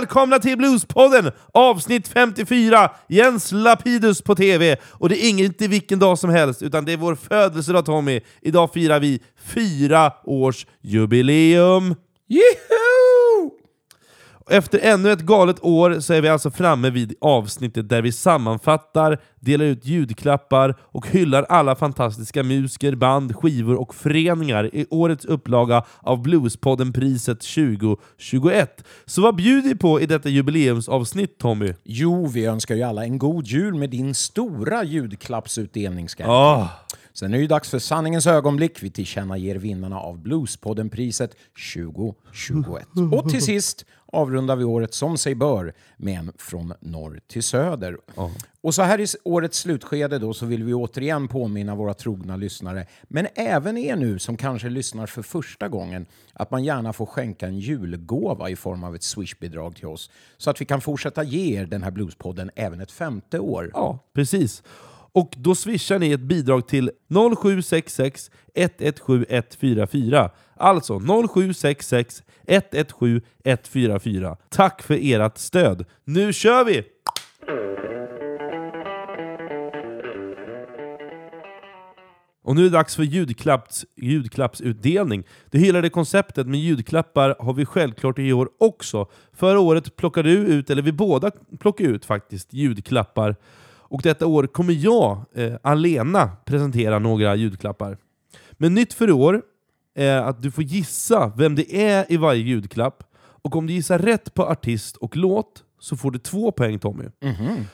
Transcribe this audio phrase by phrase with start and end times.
[0.00, 2.90] välkomna till Bluespodden avsnitt 54!
[3.08, 4.76] Jens Lapidus på TV.
[4.92, 8.20] Och det är inte vilken dag som helst, utan det är vår födelsedag Tommy.
[8.42, 11.94] Idag firar vi fyra års jubileum.
[12.28, 12.75] Yeah!
[14.50, 19.20] Efter ännu ett galet år så är vi alltså framme vid avsnittet där vi sammanfattar,
[19.40, 25.84] delar ut ljudklappar och hyllar alla fantastiska musiker, band, skivor och föreningar i årets upplaga
[26.00, 28.84] av Bluespodden-priset 2021.
[29.06, 31.74] Så vad bjuder vi på i detta jubileumsavsnitt Tommy?
[31.84, 36.08] Jo, vi önskar ju alla en god jul med din stora ljudklappsutdelning.
[36.18, 36.28] Jag.
[36.28, 36.68] Ah.
[37.18, 38.82] Sen är det ju dags för sanningens ögonblick.
[38.82, 41.36] Vi tillkännager vinnarna av Bluespodden-priset
[41.74, 42.86] 2021.
[43.12, 47.98] Och till sist avrundar vi året som sig bör med en från norr till söder.
[48.60, 52.86] Och så här i årets slutskede då så vill vi återigen påminna våra trogna lyssnare,
[53.02, 57.46] men även er nu som kanske lyssnar för första gången, att man gärna får skänka
[57.46, 61.60] en julgåva i form av ett Swish-bidrag till oss så att vi kan fortsätta ge
[61.60, 63.70] er den här Bluespodden även ett femte år.
[63.74, 64.62] Ja, precis.
[65.16, 70.30] Och då swishar ni ett bidrag till 0766 117 144.
[70.56, 74.36] Alltså 0766 117 144.
[74.48, 75.84] Tack för ert stöd.
[76.04, 76.82] Nu kör vi!
[82.42, 85.24] Och nu är det dags för ljudklapps, ljudklappsutdelning.
[85.50, 89.06] Det hyllade konceptet med ljudklappar har vi självklart i år också.
[89.32, 93.36] Förra året plockade du ut, eller vi båda plockade ut faktiskt, ljudklappar.
[93.88, 97.98] Och detta år kommer jag eh, alena presentera några ljudklappar.
[98.52, 99.42] Men nytt för i år
[99.94, 103.04] är att du får gissa vem det är i varje ljudklapp.
[103.18, 107.04] Och om du gissar rätt på artist och låt så får du två poäng Tommy.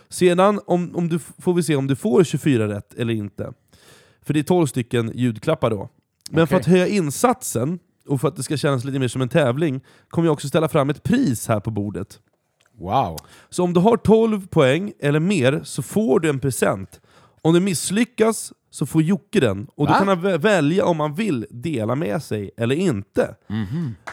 [0.09, 3.53] Sedan om, om du, får vi se om du får 24 rätt eller inte.
[4.23, 5.89] För det är 12 stycken ljudklappar då.
[6.31, 6.61] Men för Okej.
[6.61, 7.79] att höja insatsen,
[8.09, 10.69] och för att det ska kännas lite mer som en tävling, kommer jag också ställa
[10.69, 12.21] fram ett pris här på bordet.
[12.79, 13.17] Wow!
[13.51, 17.01] Så om du har 12 poäng eller mer så får du en present.
[17.43, 19.99] Om du misslyckas så får Jocke den, och då Va?
[19.99, 23.35] kan han vä- välja om han vill dela med sig eller inte.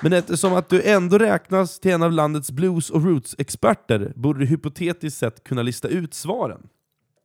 [0.03, 4.46] Men eftersom att du ändå räknas till en av landets blues och roots-experter borde du
[4.46, 6.62] hypotetiskt sett kunna lista ut svaren.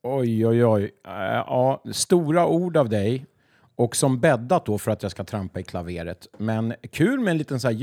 [0.03, 0.83] Oj, oj, oj.
[1.07, 1.13] Eh,
[1.47, 3.27] ja, stora ord av dig.
[3.77, 6.27] Och som bäddat då för att jag ska trampa i klaveret.
[6.39, 7.75] Men kul med en liten så här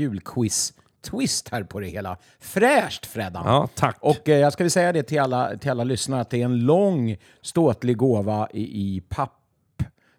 [1.02, 2.16] julquiz-twist här på det hela.
[2.40, 3.42] Fräscht Freddan!
[3.46, 3.96] Ja, tack.
[4.00, 6.44] Och eh, jag ska väl säga det till alla, till alla lyssnare att det är
[6.44, 8.62] en lång ståtlig gåva i,
[8.96, 9.38] i papp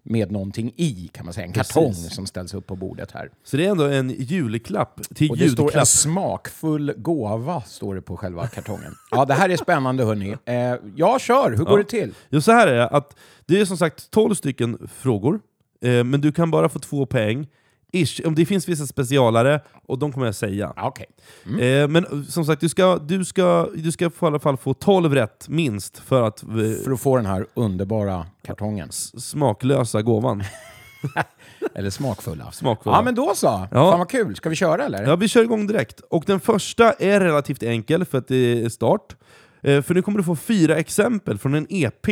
[0.05, 1.47] med någonting i, kan man säga.
[1.47, 2.15] En kartong Precis.
[2.15, 3.29] som ställs upp på bordet här.
[3.43, 8.01] Så det är ändå en julklapp till Och det står en smakfull gåva, står det
[8.01, 8.95] på själva kartongen.
[9.11, 10.35] Ja, det här är spännande hörni.
[10.45, 12.13] Eh, jag kör, hur går det till?
[12.29, 13.15] Jo, så här är det, att
[13.45, 15.39] det är som sagt 12 stycken frågor,
[15.81, 17.47] eh, men du kan bara få två poäng.
[17.93, 18.21] Ish.
[18.25, 20.73] Om Det finns vissa specialare, och de kommer jag säga.
[20.75, 21.05] Ja, Okej.
[21.45, 24.73] Eh, men eh, som sagt, du ska, du, ska, du ska i alla fall få
[24.73, 26.49] 12 rätt minst för att eh,
[26.83, 28.87] För att få den här underbara kartongen.
[28.91, 30.43] smaklösa gåvan.
[31.75, 32.51] Eller smakfulla.
[32.51, 32.95] Smakfulla.
[32.97, 33.47] Ja, men då så.
[33.71, 34.35] Fan vad kul.
[34.35, 35.03] Ska vi köra eller?
[35.03, 35.99] Ja, vi kör igång direkt.
[35.99, 39.15] Och den första är relativt enkel för att det är start.
[39.61, 42.07] Eh, För nu kommer du få fyra exempel från en EP.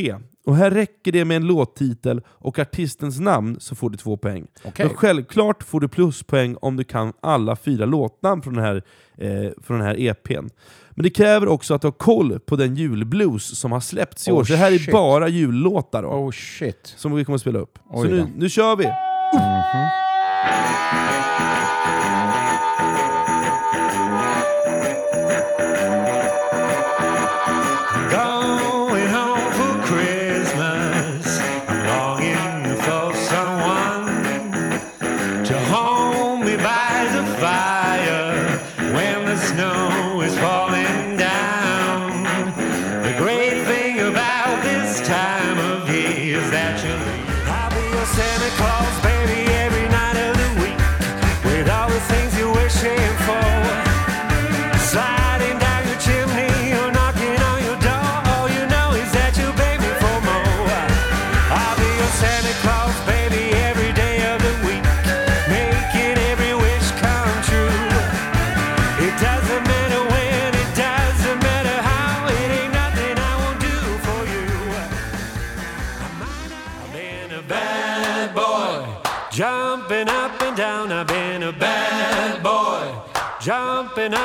[0.46, 4.47] Och här räcker det med en låttitel och artistens namn så får du två poäng.
[4.63, 4.85] Okej.
[4.85, 8.84] Men självklart får du pluspoäng om du kan alla fyra låtnamn från den här,
[9.18, 10.50] eh, från den här EPn.
[10.91, 14.31] Men det kräver också att du har koll på den julblues som har släppts i
[14.31, 14.44] Oh, år.
[14.44, 14.91] Så det här är shit.
[14.91, 16.94] bara jullåtar då, Oh shit.
[16.97, 17.79] som vi kommer att spela upp.
[17.90, 18.84] Oj så nu, nu kör vi!
[18.84, 18.94] Going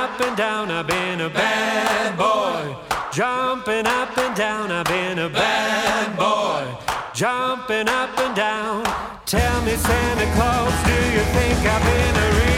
[0.06, 0.70] up and down.
[0.70, 2.76] I've been a bad boy,
[3.12, 4.70] jumping up and down.
[4.70, 6.62] I've been a bad boy,
[7.12, 8.84] jumping up and down.
[9.26, 12.55] Tell me, Santa Claus, do you think I've been a real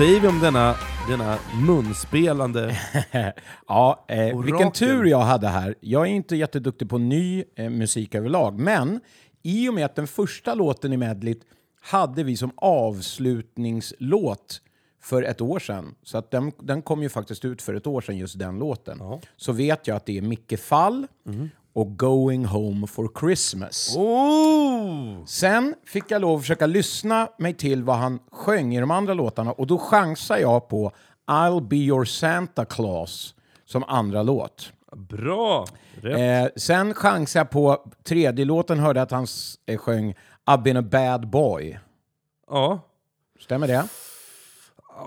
[0.00, 0.76] säger vi om denna,
[1.08, 2.76] denna munspelande...
[3.68, 5.74] Ja, eh, vilken tur jag hade här.
[5.80, 9.00] Jag är inte jätteduktig på ny eh, musik överlag, men
[9.42, 11.42] i och med att den första låten i medleyt
[11.80, 14.60] hade vi som avslutningslåt
[15.02, 18.00] för ett år sedan, så att den, den kom ju faktiskt ut för ett år
[18.00, 19.02] sedan, just den låten,
[19.36, 21.06] så vet jag att det är Micke Fall
[21.72, 23.96] och Going Home for Christmas.
[23.96, 25.24] Oh!
[25.26, 29.14] Sen fick jag lov att försöka lyssna mig till vad han sjöng i de andra
[29.14, 30.92] låtarna och då chansar jag på
[31.26, 33.34] I'll be your Santa Claus
[33.64, 34.72] som andra låt.
[34.96, 35.66] Bra!
[36.02, 39.26] Eh, sen chansade jag på tredje låten, hörde att han
[39.66, 40.14] eh, sjöng
[40.46, 41.78] I've been a bad boy.
[42.50, 42.80] Ja.
[43.40, 43.88] Stämmer det?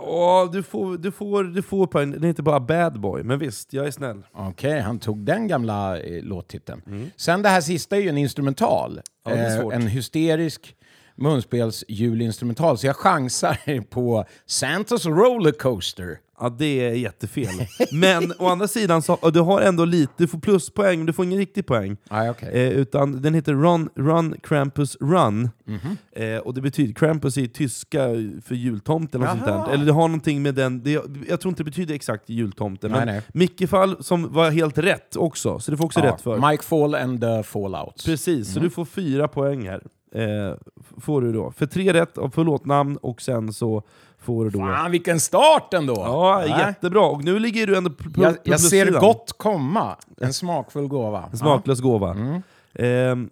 [0.02, 2.12] Ja, du, får, du, får, du får poäng.
[2.12, 4.24] Det är inte bara bad boy, men visst, jag är snäll.
[4.34, 7.10] Okej, han tog den gamla eh, låttiteln.
[7.16, 8.92] Sen det här sista är ju en instrumental.
[8.92, 9.04] Mm.
[9.26, 9.74] Ja, det är Eh, svårt.
[9.74, 10.76] en hysterisk
[11.16, 12.78] munspelsjulinstrumental.
[12.78, 16.18] Så jag chansar på Santas Rollercoaster.
[16.40, 17.48] Ja, det är jättefel.
[17.92, 21.38] Men å andra sidan, så, du har ändå lite, du får pluspoäng, du får ingen
[21.40, 21.98] riktig poäng.
[22.10, 22.50] Ah, okay.
[22.50, 25.50] Eh, utan den heter Run, Run Krampus Run.
[25.66, 25.98] Mhm.
[26.12, 28.00] Eh, och det betyder, Krampus är tyska
[28.46, 29.68] för jultomten eller något sånt.
[29.70, 30.92] Eller det har någonting med den, det,
[31.30, 32.92] jag tror inte det betyder exakt jultomten.
[32.92, 33.22] Nej, Men nej.
[33.34, 36.50] Micke Fall som var helt rätt också, så det får också rätt för.
[36.52, 38.06] Mike Fall and the Fallouts.
[38.06, 38.64] Precis, så Mm.
[38.64, 39.84] du får fyra poäng här.
[40.16, 40.54] Eh,
[41.02, 41.52] får du då.
[41.52, 43.84] För tre rätt och för låtnamn och sen så
[44.20, 44.60] får du då...
[44.60, 45.94] Fan vilken start ändå!
[45.98, 46.60] Ja, Nej.
[46.68, 47.06] jättebra.
[47.06, 49.96] Och nu ligger du ändå på, Jag, jag ser gott komma.
[50.22, 51.24] En smakfull gåva.
[51.32, 52.42] En smaklös gåva.
[52.74, 53.30] Ehm,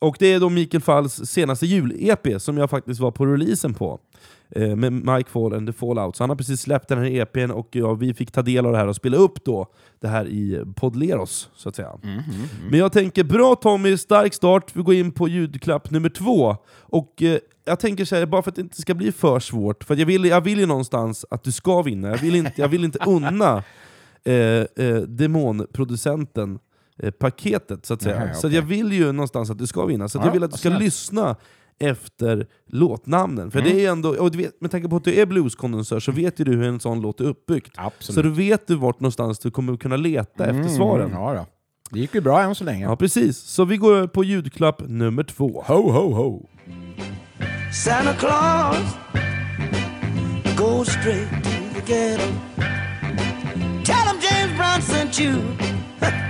[0.00, 4.00] och det är då Mikael Falls senaste jul-EP som jag faktiskt var på releasen på.
[4.56, 6.16] Eh, med Mike Fall and the Fallout.
[6.16, 8.72] Så han har precis släppt den här EPn och ja, vi fick ta del av
[8.72, 9.66] det här och spela upp då
[10.00, 11.98] det här i Podleros, så att säga.
[12.70, 14.76] Men jag tänker, bra Tommy, stark start.
[14.76, 16.56] Vi går in på ljudklapp nummer två.
[16.80, 19.84] Och eh, jag tänker så här, bara för att det inte ska bli för svårt,
[19.84, 22.08] för jag vill, jag vill ju någonstans att du ska vinna.
[22.08, 23.62] Jag vill inte, jag vill inte unna
[24.24, 24.34] eh,
[24.86, 26.58] eh, demonproducenten
[27.18, 28.18] paketet, så att säga.
[28.18, 30.08] Nähä, Så jag vill ju någonstans att du ska vinna.
[30.08, 30.84] Så att Ja, jag vill att du ska snällt.
[30.84, 31.36] lyssna
[31.78, 33.50] efter låtnamnen.
[33.50, 33.72] För Mm.
[33.72, 36.40] det är ändå, och du vet, med tanke på att du är blueskondensör så vet
[36.40, 37.72] ju du hur en sån låt är uppbyggt.
[37.76, 38.14] Absolut.
[38.14, 41.10] Så då vet du vart någonstans du kommer kunna leta efter svaren.
[41.10, 41.46] Mm, ja, då.
[41.90, 42.84] Det gick ju bra än så länge.
[42.84, 43.38] Ja, precis.
[43.38, 45.64] Så vi går på ljudklapp nummer två.
[45.66, 46.46] Ho, ho, ho.
[47.84, 48.96] Santa Claus
[50.58, 52.22] goes straight to the ghetto.
[53.84, 55.34] Tell him James Brown sent you.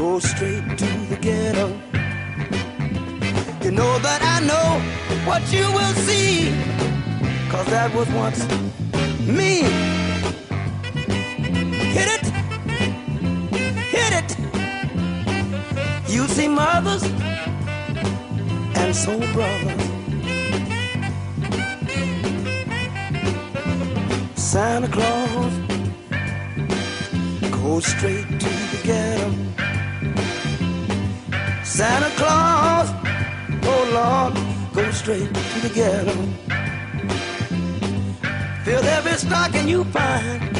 [0.00, 1.68] Go straight to the ghetto.
[3.62, 4.80] You know that I know
[5.28, 6.54] what you will see.
[7.50, 8.40] Cause that was once
[9.28, 9.60] me.
[11.96, 12.26] Hit it.
[13.94, 14.30] Hit it.
[16.08, 17.02] You see mothers
[18.80, 19.82] and soul brothers.
[24.34, 25.54] Santa Claus
[27.50, 29.19] goes straight to the ghetto.
[31.80, 32.90] Santa Claus,
[33.64, 34.34] oh Lord,
[34.74, 36.12] goes straight to the ghetto.
[38.64, 40.56] Fill every stocking you find.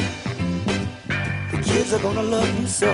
[1.51, 2.91] The kids are gonna love you so.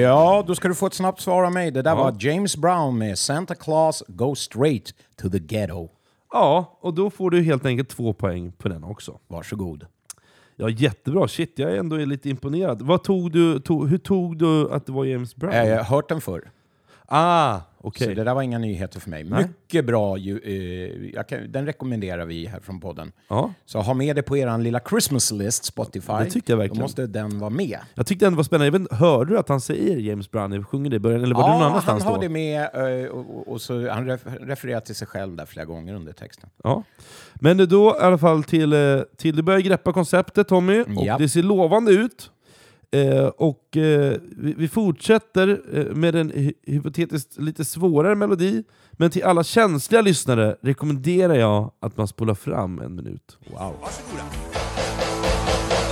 [0.00, 1.70] Ja, då ska du få ett snabbt svar av mig.
[1.70, 5.88] Det där var James Brown med Santa Claus Go Straight to the Ghetto.
[6.32, 9.18] Ja, och då får du helt enkelt två poäng på den också.
[9.28, 9.86] Varsågod.
[10.60, 11.28] Ja, jättebra.
[11.28, 12.82] Shit, jag är ändå lite imponerad.
[12.82, 15.52] Vad tog du, tog, hur tog du att det var James Brown?
[15.54, 16.50] Eh, Jag har hört den förr.
[17.06, 18.06] Ah, okej.
[18.06, 19.24] Så det där var inga nyheter för mig.
[19.24, 19.44] Nej.
[19.44, 20.16] Mycket bra.
[20.16, 20.38] Ju,
[21.14, 23.12] eh, kan, den rekommenderar vi här från podden.
[23.28, 23.52] Ja.
[23.66, 26.12] Så ha med det på er lilla Christmas list, Spotify.
[26.12, 26.78] Det tycker jag verkligen.
[26.78, 27.78] Då måste den vara med.
[27.94, 28.78] Jag tyckte det var spännande.
[28.78, 30.64] Vet, hörde du att han säger James Brown?
[30.64, 32.20] Sjunger det i början, eller var det någon Ja, han annanstans har då?
[32.20, 32.62] det med
[33.02, 36.50] eh, och, och, så han ref, refererar till sig själv där flera gånger under texten.
[36.64, 36.82] Ja.
[37.34, 38.78] Men då i alla fall till, eh,
[39.16, 41.18] till du börjar greppa konceptet Tommy, och Ja.
[41.18, 42.30] det ser lovande ut.
[42.92, 49.10] Eh, och eh, vi, vi fortsätter eh, med en hy- hypotetiskt lite svårare melodi, men
[49.10, 53.38] till alla känsliga lyssnare rekommenderar jag att man spolar fram en minut.
[53.50, 53.74] Wow.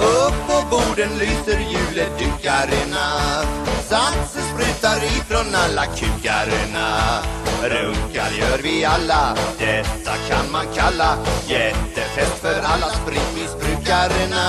[0.00, 3.06] Upp på borden lyser juledukarna
[3.88, 6.88] Saxen sprutar ifrån alla kukarna.
[7.62, 14.44] Runkar gör vi alla, detta kan man kalla Jättefest för alla spritmissbrukarna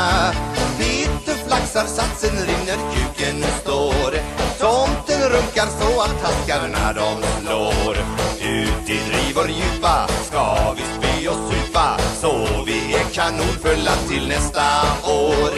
[1.49, 4.11] laxar flaxar, satsen rinner, kuken står.
[4.59, 7.95] Tomten runkar så att haskarna de slår.
[8.41, 14.61] Ut i drivor djupa ska vi spy och supa Så vi är kanonfulla till nästa
[15.03, 15.49] år.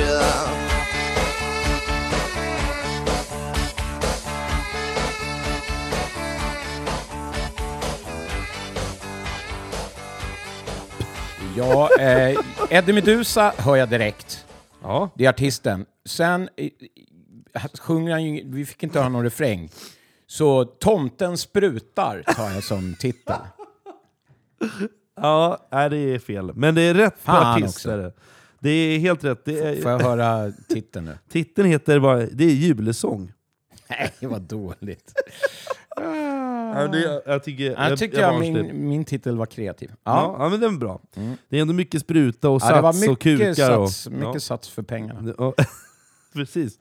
[11.58, 12.38] Ja, eh,
[12.70, 14.46] Eddie Meduza hör jag direkt.
[14.82, 15.10] Ja.
[15.16, 15.86] Det är artisten.
[16.06, 16.70] Sen eh,
[17.54, 19.70] eh, sjunger han ju, vi fick inte höra någon refräng.
[20.28, 23.36] Så Tomten sprutar tar jag som titel.
[25.16, 26.52] Ja, nej, det är fel.
[26.56, 27.76] Men det är rätt på Fan artist.
[27.78, 27.92] också.
[27.92, 28.14] är Det.
[28.60, 29.46] det är helt rätt.
[29.46, 31.18] Det är, Får jag höra titeln nu?
[31.30, 33.34] Titeln heter bara, det är julesång.
[33.90, 35.14] Nej, vad dåligt.
[36.76, 38.54] Ja, det, jag tycker, Jag jag, barnslig.
[38.54, 39.92] min, min titel var kreativ.
[40.04, 41.02] Ja, Ja, men den är bra.
[41.50, 43.50] Det är ändå mycket spruta och ja det var sats och kukar.
[43.50, 44.40] mycket, sats, och, mycket ja.
[44.40, 45.34] sats för pengarna.
[45.38, 45.54] Ja,
[46.34, 46.80] precis.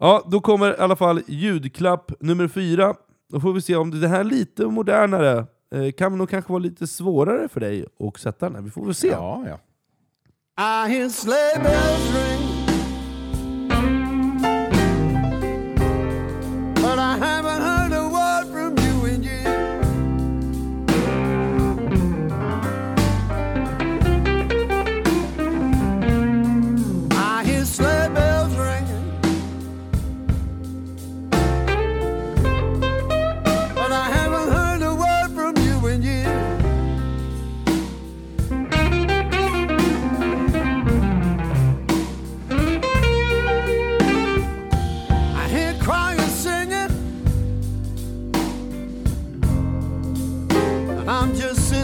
[0.00, 2.94] Ja, då kommer i alla fall ljudklapp nummer fyra.
[3.32, 6.62] Då får vi se om det här är lite modernare eh, kan nog kanske vara
[6.62, 8.62] lite svårare för dig att sätta den här.
[8.62, 9.08] Vi får väl se.
[9.08, 9.58] Ja, ja.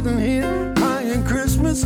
[0.03, 1.83] Sitting here crying Christmas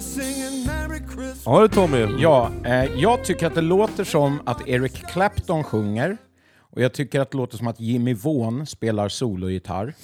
[0.00, 1.42] singing Merry Christmas.
[1.46, 2.06] Ja du Tommy.
[2.18, 6.16] Ja, eh, jag tycker att det låter som att Eric Clapton sjunger.
[6.58, 9.94] Och jag tycker att det låter som att Jimmy Vaughan spelar sologitarr.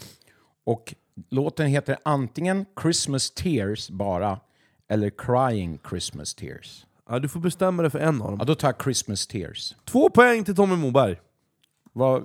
[0.64, 0.94] Och
[1.30, 4.40] låten heter antingen Christmas Tears bara,
[4.88, 6.86] eller Crying Christmas Tears.
[7.08, 8.36] Ja, du får bestämma dig för en av dem.
[8.38, 9.74] Ja, då tar jag Christmas Tears.
[9.84, 11.16] Två poäng till Tommy Moberg.
[11.92, 12.22] Vad,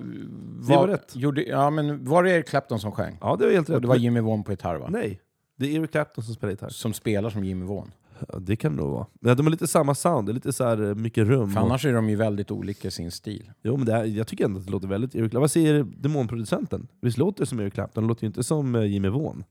[0.68, 1.16] Det var rätt.
[1.16, 3.18] Gjorde, ja, men var det Eric Clapton som sjöng?
[3.20, 3.76] Ja, det var helt rätt.
[3.76, 4.86] Och det var Jimmy Vaughan på gitarr, va?
[4.90, 5.20] Nej,
[5.56, 6.68] det är Eric Clapton som spelar gitarr.
[6.68, 7.90] Som spelar som Jimmy Vaughan.
[8.28, 9.06] Ja, det kan det nog vara.
[9.20, 11.50] Ja, de har lite samma sound, det är lite så här eh, mycket rum.
[11.50, 13.50] För och- annars är de ju väldigt olika i sin stil.
[13.62, 15.40] Jo, men det här, jag tycker ändå att det låter väldigt Eric Clapton.
[15.40, 16.88] Vad säger demonproducenten?
[17.00, 18.04] Visst låter det som Eric Clapton?
[18.04, 19.44] Det låter ju inte som eh, Jimmy Vaughan.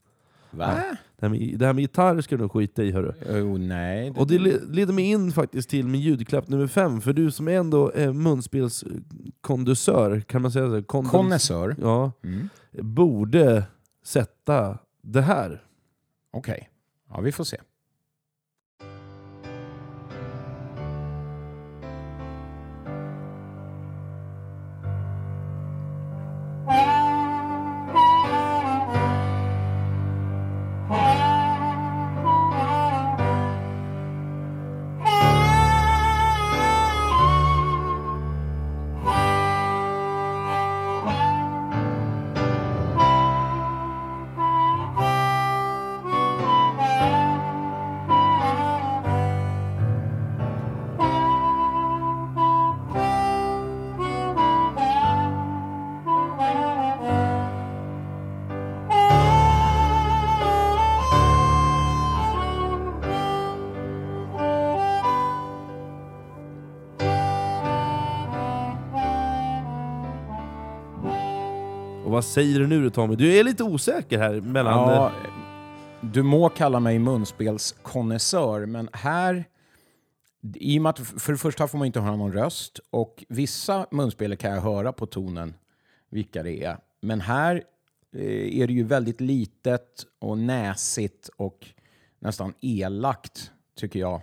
[0.50, 0.74] Va?
[1.16, 3.12] Det här med, det här med gitarr ska du nog skita i hörru.
[3.42, 4.10] Oh, nej.
[4.10, 7.48] Och det le- leder mig in faktiskt till min ljudklapp nummer fem, för du som
[7.48, 10.82] är ändå eh, munspelskondusör, kan man säga så?
[10.82, 11.76] Kondens- Konnässör?
[11.80, 12.48] Ja, Mm.
[12.72, 13.62] borde
[14.04, 15.62] sätta det här.
[16.32, 16.68] Okej.
[17.10, 17.56] Ja, vi får se.
[72.18, 73.16] Vad säger du nu Tommy?
[73.16, 74.74] Du är lite osäker här mellan...
[74.74, 75.12] Ja, eh,
[76.00, 79.44] du må kalla mig munspelskonnässör, men här...
[80.54, 83.86] I och med att för det första får man inte höra någon röst och vissa
[83.90, 85.54] munspel kan jag höra på tonen
[86.10, 86.78] vilka det är.
[87.00, 87.62] Men här
[88.14, 91.66] eh, är det ju väldigt litet och näsigt och
[92.18, 94.20] nästan elakt, tycker jag,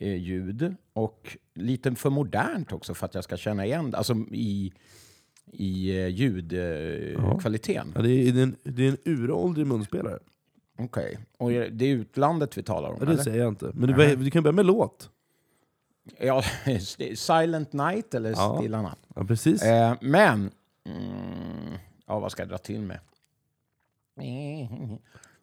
[0.00, 0.74] eh, ljud.
[0.92, 3.98] Och lite för modernt också för att jag ska känna igen det.
[3.98, 4.72] Alltså i,
[5.54, 7.92] i eh, ljudkvaliteten.
[7.94, 10.18] Ja, det, är en, det är en uråldrig munspelare.
[10.78, 11.18] Okej.
[11.38, 12.96] Och är det är utlandet vi talar om?
[13.00, 13.22] Ja, det eller?
[13.22, 13.70] säger jag inte.
[13.74, 15.10] Men du, du kan börja med låt.
[16.18, 16.42] Ja,
[17.14, 18.56] Silent Night eller Ja.
[18.58, 18.98] Stilla Natt.
[19.14, 19.62] Ja, precis.
[19.62, 20.50] Eh, men...
[20.86, 22.98] Mm, ja, vad ska jag dra till med?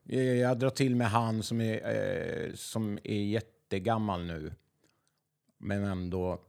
[0.08, 4.52] Eh, Jag drar till med han som är, eh, som är jättegammal nu.
[5.58, 6.40] Men ändå...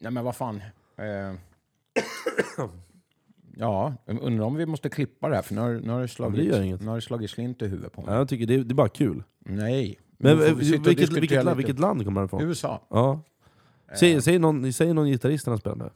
[0.00, 0.62] Nej, men vad fan.
[0.96, 1.34] Eh,
[3.56, 6.08] ja, jag undrar om vi måste klippa det här, för nu har, nu har det
[6.08, 8.10] slagit, det nu har det slagit slint i huvudet på mig.
[8.12, 9.22] Ja, jag tycker det, är- det är bara kul.
[9.38, 9.98] Nej.
[10.18, 12.42] Men eh, vi vilket, vilket, land, vilket land kommer han ifrån?
[12.42, 12.86] USA.
[12.90, 13.20] Ja.
[13.98, 15.90] Säg, säg, någon, säg någon gitarrist han har spelat med.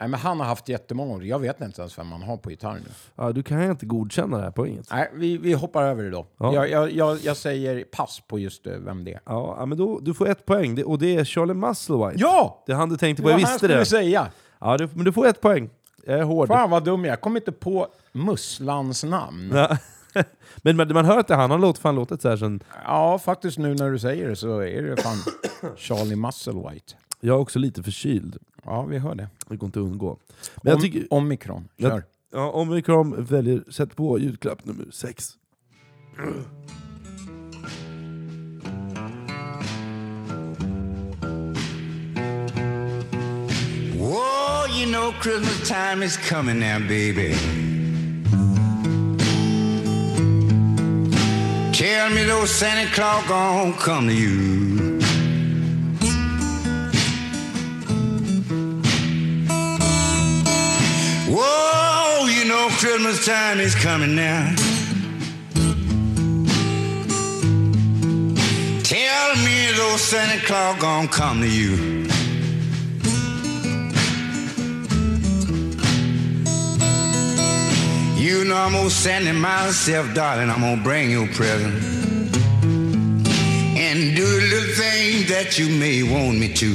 [0.00, 1.24] Nej, men han har haft jättemånga år.
[1.24, 2.90] Jag vet inte ens vem man har på gitarr nu.
[3.16, 4.88] Ja, du kan inte godkänna det här poänget.
[4.90, 6.26] Nej, vi, vi hoppar över det då.
[6.38, 6.54] Ja.
[6.54, 9.20] Jag, jag, jag, jag säger pass på just eh, vem det är.
[9.26, 12.20] Ja, men då, du får ett poäng, det, och det är Charlie Musselwhite.
[12.20, 12.62] Ja!
[12.66, 13.84] Det är han du tänkte Det på, jag var han visste skulle det.
[13.86, 14.28] säga.
[14.58, 15.70] Ja, du, men du får ett poäng.
[16.06, 16.48] Jag är hård.
[16.48, 17.12] Fan vad dum jag.
[17.12, 19.50] Jag kom inte på musslans namn.
[19.54, 19.78] Ja.
[20.56, 22.62] men man, man hör att det är han, han låter fan låtit så här sen...
[22.84, 25.16] Ja, faktiskt nu när du säger det så är det fan
[25.76, 26.94] Charlie Musselwhite.
[27.20, 28.36] Jag är också lite förkyld.
[28.64, 29.28] Ja, vi hör det.
[29.48, 30.18] Det går inte att undgå.
[30.62, 31.06] Men jag Om, tycker...
[31.14, 32.02] Omikron, Jag- kör.
[32.32, 35.30] Ja, Omikron väljer, sätt på ljudklapp nummer sex.
[44.76, 47.32] You know Christmas time is coming now, baby.
[51.72, 54.98] Tell me those Santa Claus gon' come to you.
[61.34, 64.54] Whoa, you know Christmas time is coming now.
[68.84, 71.95] Tell me those Santa Claus gon' come to you.
[78.28, 80.50] You know I'm gonna send it myself, darling.
[80.50, 81.74] I'm gonna bring you a present.
[83.86, 86.70] And do the little things that you may want me to.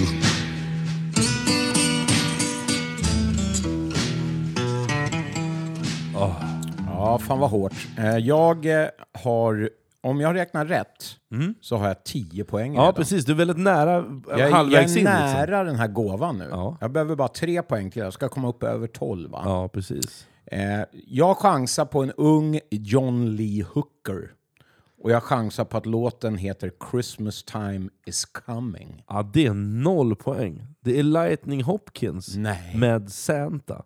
[6.87, 7.73] Ja, fan vad hårt.
[7.97, 8.87] Eh, Jag eh,
[9.23, 9.69] har,
[10.01, 10.87] om jag räknar rätt,
[11.61, 12.75] så har jag 10 poäng Mm.
[12.75, 12.93] Ja, redan.
[12.93, 13.25] precis.
[13.25, 13.91] Du är väldigt nära
[14.29, 15.05] Jag, är- jag halvvägs är in.
[15.05, 15.13] Liksom.
[15.21, 16.47] nära den här gåvan nu.
[16.51, 16.77] Ja.
[16.81, 18.01] Jag behöver bara tre poäng till.
[18.01, 19.29] Jag ska komma upp över 12.
[19.31, 19.41] Va?
[19.45, 20.27] Ja, precis.
[20.51, 24.31] Eh, jag chansar på en ung John Lee Hooker.
[25.03, 29.03] Och jag chansar på att låten heter Christmas time is coming.
[29.07, 30.67] Ja, det är noll poäng.
[30.79, 32.75] Det är Lightning Hopkins Nej.
[32.75, 33.83] med Santa.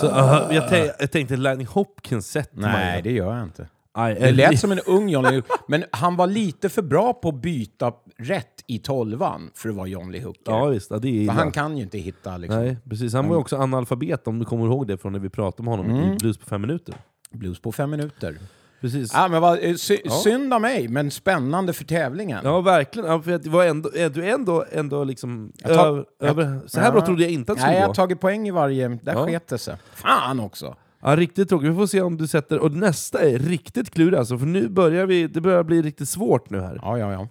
[0.00, 3.02] Så, uh, jag, jag tänkte Lightning Hopkins sätter man Nej, ju.
[3.02, 3.68] det gör jag inte.
[3.92, 5.56] Aj, Det lät som en ung John Lee Hooker.
[5.68, 9.86] Men han var lite för bra på att byta rätt i tolvan för att vara
[9.86, 10.52] John Lee Hooker.
[10.52, 10.90] Ja, visst.
[10.90, 13.14] Ja, det är för han kan ju inte hitta liksom, Nej, precis.
[13.14, 15.78] Han var ju också analfabet om du kommer ihåg det från när vi pratade med
[15.78, 16.12] honom Mm.
[16.12, 16.94] i Blues på fem minuter.
[17.30, 18.38] blues på fem minuter.
[18.80, 19.10] Precis.
[19.14, 22.40] Ja, men vad, eh, sy Synd av mig, men spännande för tävlingen.
[22.44, 23.08] Ja, verkligen.
[23.10, 25.52] Ja, för att det var ändå, är du är ändå, ändå liksom...
[25.58, 27.88] Jag över, jag- så här bra trodde jag inte att det Nej, skulle jag gå.
[27.90, 28.88] har tagit poäng i varje...
[28.88, 29.26] Där Ja.
[29.26, 29.76] sket det sig.
[29.94, 30.76] Fan också!
[31.02, 31.70] Ja, riktigt tråkigt.
[31.70, 32.58] Vi får se om du sätter...
[32.58, 35.26] Och nästa är riktigt klurig alltså, för nu börjar vi...
[35.26, 36.78] Det börjar bli riktigt svårt nu här.
[36.82, 37.28] Ja, ja, ja.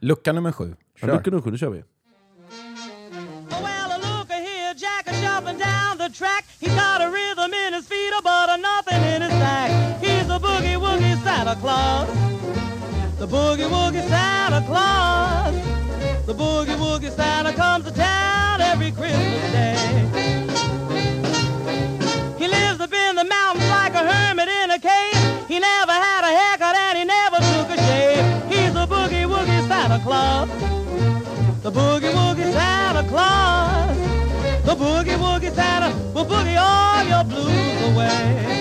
[0.00, 0.76] Lucka nummer sju.
[1.00, 1.14] Ja, Kör.
[1.14, 1.82] lucka nummer sju, nu kör vi.
[14.08, 15.54] Santa Claus.
[16.26, 19.81] The boogie woogie Santa comes to town every Christmas day.
[31.62, 33.96] The boogie woogie Santa Claus.
[34.64, 38.51] The boogie woogie Santa will boogie all your blues away.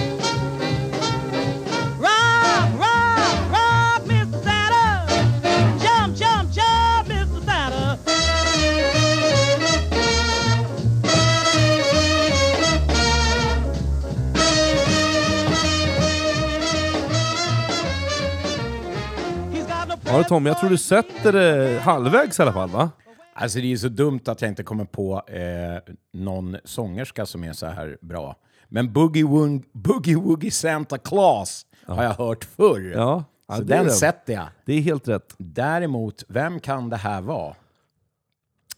[20.11, 22.89] Ja, Tom, jag tror du sätter det halvvägs i alla fall, va?
[23.33, 27.53] Alltså det är så dumt att jag inte kommer på eh, någon sångerska som är
[27.53, 28.35] så här bra.
[28.67, 32.91] Men Boogie, Woong, Boogie Woogie Santa Claus har jag hört förr.
[32.95, 33.23] Ja.
[33.47, 34.47] ja så den sätter jag.
[34.65, 35.33] Det är helt rätt.
[35.37, 37.55] Däremot, vem kan det här vara?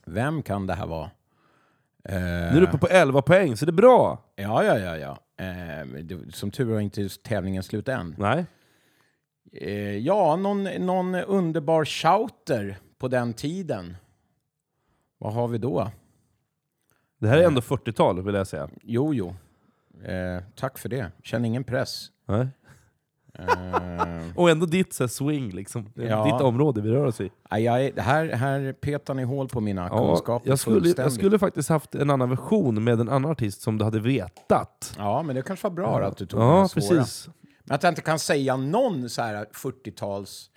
[0.06, 1.10] Vem kan det här vara?
[2.10, 4.22] Eh, Nu är du uppe på 11 poäng, så det är bra.
[4.36, 4.98] Ja, ja, ja.
[4.98, 5.17] ja.
[5.46, 8.15] Eh, det- som tur var inte tävlingen slut än.
[8.17, 8.46] Nej.
[9.56, 13.98] Eh, ja, någon, någon underbar shouter på den tiden.
[15.18, 15.92] Vad har vi då?
[17.20, 18.70] Det här är ändå 40-tal, vill jag säga.
[18.84, 19.36] Jo, jo.
[20.06, 21.12] Eh, tack för det.
[21.24, 22.08] Känner ingen press.
[22.28, 22.48] Nej.
[23.39, 25.89] Eh, Och ändå ditt så swing, liksom.
[25.96, 26.24] Ja.
[26.26, 27.32] Ditt område vi rör oss i.
[27.52, 31.12] nej, jag är, här, här petar ni hål på mina Ja, kunskaper jag, skulle, jag
[31.12, 34.96] skulle faktiskt haft en annan version med en annan artist som du hade vetat.
[34.98, 36.98] Ja, men det kanske var bra att du tog Ja, den svåra.
[37.00, 37.30] precis.
[37.73, 40.49] Att jag inte kan säga någon så här 40-tals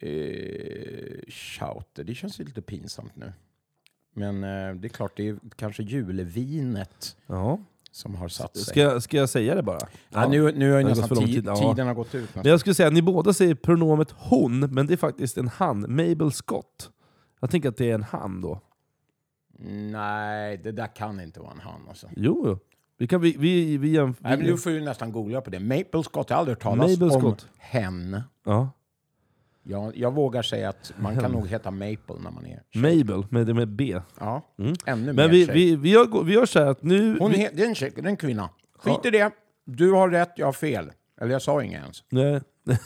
[0.00, 3.32] eh, shouter, det känns ju lite pinsamt nu.
[4.14, 7.58] Men eh, det är klart, det är kanske julevinet Ja.
[7.90, 8.64] som har satt sig.
[8.64, 9.78] Ska, jag- ska jag säga det bara?
[10.10, 11.56] ja, nu, nu har ju nästan tid, ja.
[11.56, 12.34] tiden har gått ut.
[12.34, 15.48] Men jag skulle säga att ni båda säger pronomet hon, men det är faktiskt en
[15.48, 15.80] han.
[15.96, 16.90] Mabel Scott.
[17.40, 18.60] Jag tänker att det är en han då.
[19.90, 22.08] Nej, det där kan inte vara en han alltså.
[22.16, 22.58] Jo, jo.
[23.02, 23.20] Vi kan...
[23.20, 25.60] Vi, vi, vi, jämf- Nej, men vi du får ju nästan googla på det.
[25.60, 27.46] Maple Scott, jag har aldrig hört talas Mabel om Scott.
[27.58, 28.20] hen.
[28.44, 28.70] ja.
[29.62, 33.56] Jag, jag vågar säga att man kan nog heta Maple när man är Mabel, med,
[33.56, 34.00] med B.
[34.20, 34.42] Ja,
[34.86, 35.54] ännu mer Men vi, tjej.
[35.54, 37.16] vi, vi, gör, vi gör så här att nu...
[37.18, 38.48] Hon vi, är, det är en tjej, det är en kvinna.
[38.78, 39.30] Skit i det.
[39.64, 40.90] Du har rätt, jag har fel.
[41.20, 42.04] Eller jag sa inget ens.
[42.08, 42.40] nej.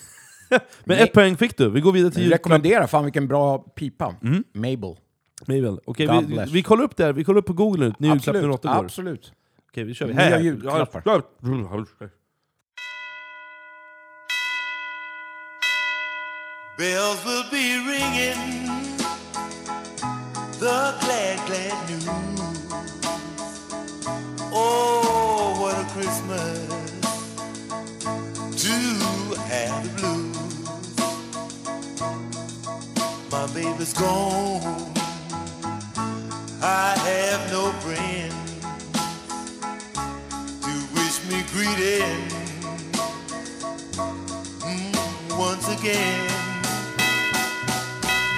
[0.85, 1.71] Men ett poäng fick du.
[1.71, 2.39] Vi går vidare till Jag julklapp.
[2.41, 4.15] rekommenderar, fan vilken bra pipa.
[4.55, 4.97] Mabel.
[5.47, 5.81] Mabel.
[5.85, 6.51] Okej, God vi, bless.
[6.51, 7.13] vi kollar upp det här.
[7.13, 7.95] Vi kollar upp på Google nu.
[7.99, 8.85] När julklapp nummer Absolut, åtta går.
[8.85, 9.33] absolut.
[9.77, 10.07] Okej, vi kör.
[10.07, 10.39] Nya Här.
[10.41, 11.03] julklappar.
[11.05, 11.23] Ja.
[16.79, 18.69] Bells will be ringing
[20.61, 22.09] the glad, glad news.
[24.53, 26.69] Oh, what a Christmas
[28.63, 28.75] to
[29.51, 30.37] have the blues.
[33.31, 34.93] My baby's gone.
[36.63, 38.16] I have no friend
[41.67, 42.29] greeting
[44.61, 46.29] mm, once again.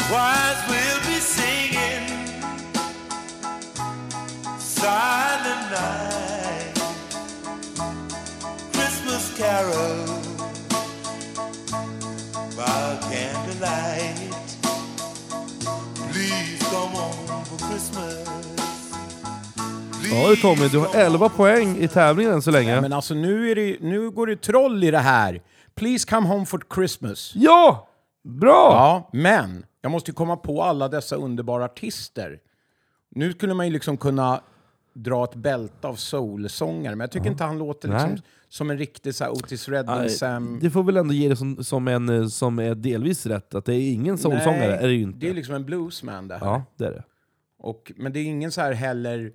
[0.08, 2.06] Choirs will be singing.
[4.58, 6.74] Silent Night.
[8.72, 10.06] Christmas carol.
[12.56, 14.34] By candlelight.
[16.12, 18.57] Please come on for Christmas
[20.10, 22.80] Ja du Tommy, du har 11 poäng i tävlingen än så länge.
[22.80, 25.42] Men alltså nu, är det, nu går det troll i det här.
[25.74, 27.32] Please come home for Christmas.
[27.34, 27.88] Ja!
[28.24, 28.70] Bra!
[28.72, 32.38] Ja, men jag måste ju komma på alla dessa underbara artister.
[33.10, 34.40] Nu skulle man ju liksom kunna
[34.94, 38.22] dra ett bälte av soulsångare, men jag tycker inte han låter liksom Nej.
[38.48, 40.58] som en riktig så här, Otis Redding, Nej, Sam...
[40.62, 43.64] Det får väl ändå ge det som, som en eh, som är delvis rätt, att
[43.64, 45.18] det är ingen soulsångare, Nej, är det ju inte.
[45.18, 46.46] Det är liksom en bluesman det här.
[46.46, 47.04] Ja, det är det.
[47.58, 49.32] Och, men det är ingen så här heller...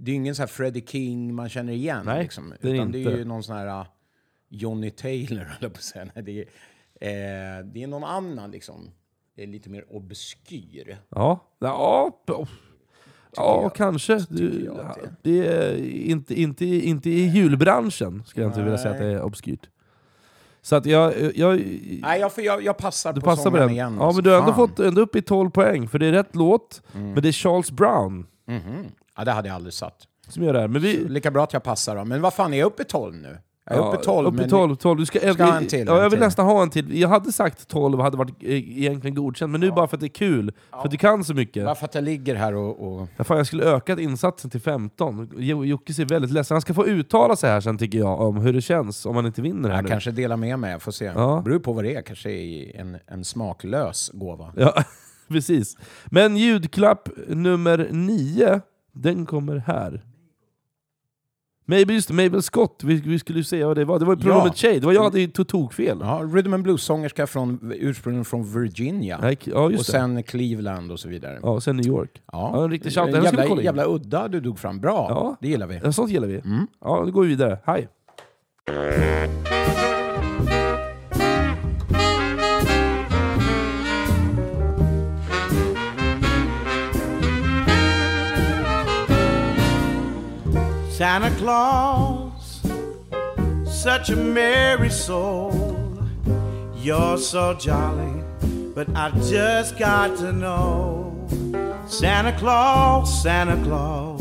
[0.00, 2.02] Det är ingen så här Freddie King man känner igen.
[2.06, 3.12] Nej, liksom, det är utan det inte.
[3.12, 3.86] är ju någon sån här uh,
[4.48, 6.06] Johnny Taylor, jag på att säga.
[6.14, 6.44] Nej, Det
[7.00, 8.90] är, eh, det är någon annan liksom.
[9.36, 10.98] Det är lite mer obskyr.
[11.08, 12.46] Ja, ja, ja
[13.36, 13.74] jag.
[13.74, 14.18] kanske.
[14.30, 15.76] Du, att det det är
[16.10, 19.68] inte, inte, inte i julbranschen, skulle jag inte vilja säga att det är obskyrt.
[20.62, 21.36] Så att jag...
[21.36, 21.56] jag
[22.02, 23.74] Nej, jag, jag, jag passar du på passar på sångaren den.
[23.74, 23.96] igen.
[23.98, 24.16] ja, alltså.
[24.16, 26.82] men du har ändå fått ändå upp i 12 poäng, för det är rätt låt.
[26.92, 28.86] Men det är Charles Brown Mhm.
[29.18, 29.94] Ja, det hade jag aldrig satt.
[30.28, 30.68] som gör det här.
[30.68, 32.04] Men vi, Lika bra att jag passar då.
[32.04, 33.38] Men vad fan, är jag uppe i 12 nu?
[33.70, 34.26] Jag är uppe i 12.
[34.28, 34.98] Upp i men 12, 12.
[34.98, 36.26] Du ska, jag, Ska ha en till, Ja, en jag vill till.
[36.26, 37.00] nästan ha en till.
[37.00, 40.06] Jag hade sagt 12 hade varit eh, egentligen godkänt, men nu bara för att det
[40.06, 40.52] är kul.
[40.70, 41.64] För att du kan så mycket.
[41.64, 43.00] Bara för att jag ligger här och...
[43.00, 45.30] och Ja, fan, jag skulle ökat insatsen till 15.
[45.36, 48.36] Jo- Jocke ser väldigt ledsen Han ska få uttala sig här sen tycker jag, om
[48.36, 49.88] hur det känns om man inte vinner jag nu.
[49.90, 51.04] kanske delar med mig, jag får se.
[51.04, 51.42] Ja.
[51.44, 54.52] Beror på vad det är, kanske är en, en smaklös gåva.
[54.56, 54.74] Ja,
[55.28, 55.76] precis.
[56.06, 58.60] Men ljudklapp nummer 9,
[59.02, 60.04] den kommer här.
[61.64, 63.98] Mabel, just det, Mabel Scott, vi, vi skulle ju säga vad det var.
[63.98, 64.24] Det var ju Ja.
[64.24, 65.98] programmet Tjej, det var jag hade ju tokfel.
[66.00, 69.18] Ja, rhythm and blues-sångerska från, ursprungligen från Virginia.
[69.22, 69.84] Ja, just och det.
[69.84, 71.38] sen Cleveland och så vidare.
[71.42, 72.22] Ja, och sen New York.
[72.32, 73.12] Ja, en riktig shout.
[73.12, 73.64] Den jävla, kolla in.
[73.64, 74.80] jävla udda du drog fram.
[74.80, 75.36] Bra, Ja.
[75.40, 75.80] det gillar vi.
[75.84, 76.34] Ja, sånt gillar vi.
[76.40, 76.66] Mm.
[76.80, 77.58] Ja, då går vi vidare.
[77.64, 77.88] Hej!
[90.98, 92.60] Santa Claus,
[93.64, 96.02] such a merry soul.
[96.74, 98.24] You're so jolly,
[98.74, 101.14] but I just got to know.
[101.86, 104.20] Santa Claus, Santa Claus,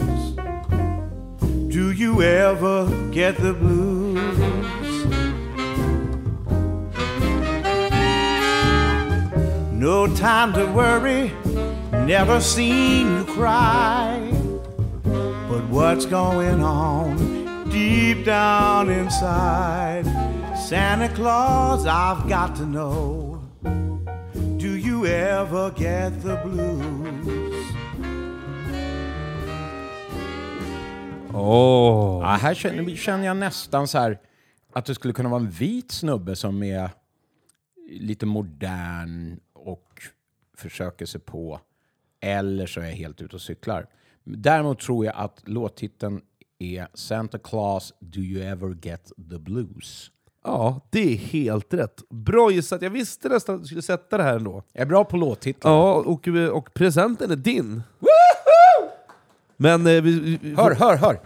[1.68, 4.38] do you ever get the blues?
[9.74, 11.32] No time to worry,
[12.06, 14.47] never seen you cry.
[15.58, 17.18] But what's going on
[17.72, 20.06] deep down inside?
[20.70, 23.42] Santa Claus, I've got to know.
[24.58, 27.66] Do you ever get the blues?
[31.34, 32.22] Åh!
[32.22, 34.20] Ja, här känner, känner jag nästan så här
[34.74, 36.90] att det skulle kunna vara en vit snubbe som är
[37.90, 40.02] lite modern och
[40.58, 41.60] försöker sig på.
[42.22, 43.88] Eller så är jag helt ute och cyklar.
[44.30, 46.22] Däremot tror jag att låttiteln
[46.60, 50.12] är Santa Claus, Do you ever get the blues?
[50.44, 52.02] Ja, det är helt rätt.
[52.10, 52.82] Bra gissat.
[52.82, 54.64] Jag visste nästan att du skulle sätta det här ändå.
[54.74, 55.72] Jag är bra på låttitlar.
[55.72, 57.82] Ja, och, och presenten är din.
[59.58, 61.20] Men eh, vi, vi, vi Hör, hör, hör!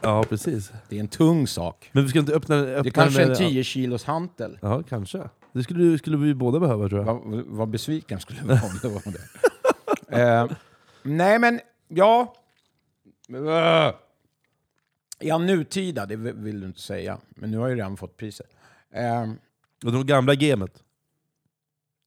[0.00, 0.72] Ja, precis.
[0.88, 1.90] Det är en tung sak.
[1.92, 4.58] Men vi ska inte öppna, öppna Det är kanske en där- 10 kilos hantel.
[4.62, 5.28] Ja, kanske.
[5.52, 7.14] Det skulle, skulle vi båda behöva tror jag.
[7.14, 10.22] Vad, vad besviken skulle jag vara om det var det.
[10.22, 10.50] eh,
[11.02, 11.60] Nej, men
[11.90, 12.34] ja...
[15.18, 17.18] Ja, nutida, det vill du inte säga.
[17.30, 18.46] Men nu har jag ju redan fått priset.
[18.90, 19.38] Ehm,
[19.84, 20.82] Och de gamla gamet.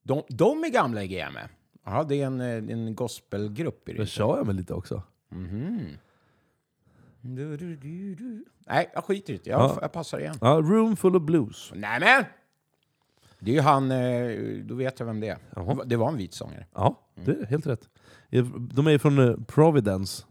[0.03, 1.37] de, de är gamla i GM.
[1.85, 5.03] Ja, det är en, eh, en gospelgrupp i Det sa jag väl lite också.
[7.21, 8.45] Du, du, du, du.
[8.67, 9.49] Nej, jag skiter i det.
[9.49, 9.77] Jag, Ja.
[9.81, 10.35] jag passar igen.
[10.41, 11.71] Ja, Room full of blues.
[11.75, 12.23] Nej, men!
[13.39, 15.37] Det är ju han, eh, då vet jag vem det är.
[15.55, 15.83] Jaha.
[15.85, 16.65] Det var en vit sångare.
[16.73, 17.89] Ja, det är helt rätt.
[18.73, 20.23] De är från eh, Providence.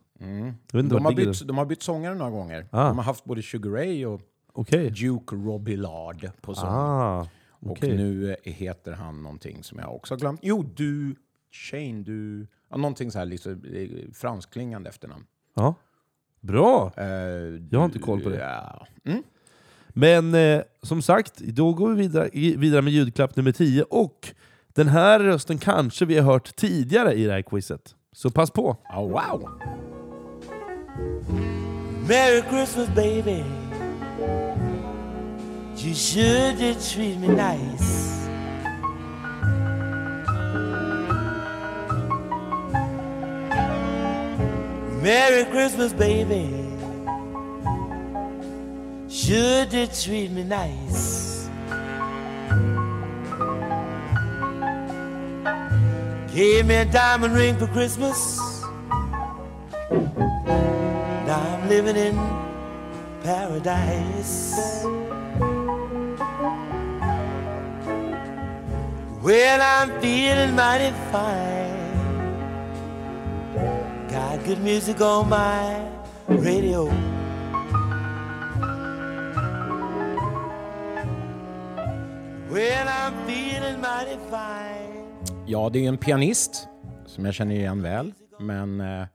[0.75, 2.67] Inte De har, bytt, de har bytt sångare några gånger.
[2.71, 2.89] Ah.
[2.89, 4.21] De har haft både Sugar Ray och
[4.53, 4.91] Okej.
[4.91, 6.69] Duke Robillard på sång.
[6.69, 7.29] Ah,
[7.61, 7.91] okej.
[7.91, 10.41] Och nu eh, heter han någonting som jag också har glömt.
[10.43, 11.15] Jo, du...
[11.51, 12.47] Shane, du...
[12.71, 15.25] Ja, någonting så här liksom, eh, franskklingande efternamn.
[15.55, 15.75] Ja.
[16.41, 16.93] Bra!
[16.97, 17.05] Eh,
[17.71, 18.39] Jag har inte koll på det.
[18.39, 18.87] Ja.
[19.05, 19.23] Mm.
[19.89, 23.83] Men eh, som sagt, då går vi vidare, vidare med ljudklapp nummer 10.
[23.83, 24.35] Och
[24.75, 27.95] den här rösten kanske vi har hört tidigare i det här quizet.
[28.13, 28.77] Så pass på!
[28.89, 29.49] Ja, wow!
[32.09, 33.45] Merry Christmas, baby.
[35.85, 38.13] You should have treated me nice.
[45.03, 46.49] Merry Christmas, baby.
[49.09, 51.49] Should have treated me nice.
[56.35, 58.41] Gave me a diamond ring for Christmas.
[61.27, 62.17] Now I'm living in
[63.23, 64.83] paradise.
[69.23, 71.69] Well, I'm feeling mighty fine.
[74.09, 75.87] Got good music on my
[76.29, 76.87] radio.
[82.49, 84.82] Well, I'm feeling mighty fine.
[85.47, 86.69] Ja, det är en pianist
[87.07, 88.13] som jag känner igen väl.
[88.39, 89.07] Men eh,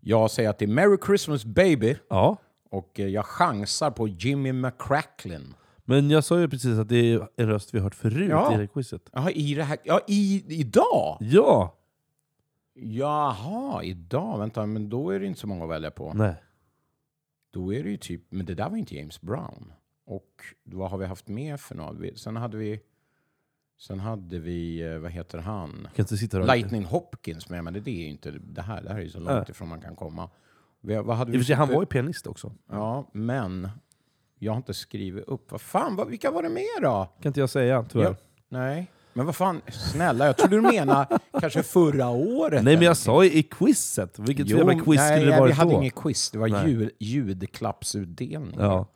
[0.00, 1.96] jag säger att det är Merry Christmas Baby.
[2.08, 2.36] Ja.
[2.70, 5.54] Och eh, jag chansar på Jimmy McCracklin.
[5.84, 8.48] Men jag sa ju precis att det är en röst vi har hört förut Ja.
[8.48, 9.10] i det här quizet.
[9.12, 9.78] Jaha, i det här...
[9.84, 11.16] Ja, i, idag?
[11.20, 11.78] Ja!
[12.74, 14.38] Jaha, idag?
[14.38, 16.12] Vänta, men då är det inte så många att välja på.
[16.14, 16.34] Nej.
[17.52, 18.22] Då är det ju typ...
[18.28, 19.72] Men det där var inte James Brown.
[20.06, 20.28] Och
[20.64, 21.98] vad har vi haft med för något?
[21.98, 22.80] Vi- Sen hade vi...
[23.78, 24.82] Sen hade vi...
[24.92, 25.70] eh, Vad heter han?
[25.96, 26.38] Kan inte sitta.
[26.38, 28.82] Lightning Hopkins med, men det är ju inte det här.
[28.82, 29.44] Det här är ju så långt Nej.
[29.48, 30.30] ifrån man kan komma.
[30.80, 32.52] Vi, vad hade I vi för han var ju pianist också.
[32.70, 33.68] Ja, men
[34.38, 35.50] jag har inte skrivit upp.
[35.52, 37.08] Vad fan, vad, vilka var det med då?
[37.22, 38.04] Kan inte jag säga, tyvärr.
[38.04, 38.14] Ja,
[38.48, 42.64] nej, men vad fan, snälla, jag trodde du menade kanske förra året.
[42.64, 44.18] Nej, men jag sa ju i quizet.
[44.18, 45.80] Vilket jävla quiz nej, skulle det varit vi hade då?
[45.80, 46.30] inget quiz.
[46.30, 46.70] Det var Nej.
[46.70, 48.56] ljud, ljudklappsutdelning.
[48.60, 48.86] Ja.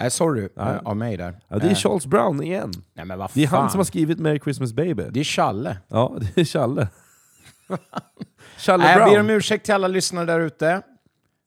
[0.00, 1.34] Nej, sorry eh, av mig där.
[1.48, 2.72] ja, det är Eh, Charles Brown igen.
[2.94, 3.60] nej, men vad Det är fan.
[3.60, 5.02] han som har skrivit Merry Christmas Baby.
[5.10, 5.76] Det är Challe.
[5.88, 6.88] Ja, det är Challe.
[8.58, 9.36] Challe Nej, jag ber om Brown.
[9.38, 10.82] ursäkt till alla lyssnare där ute.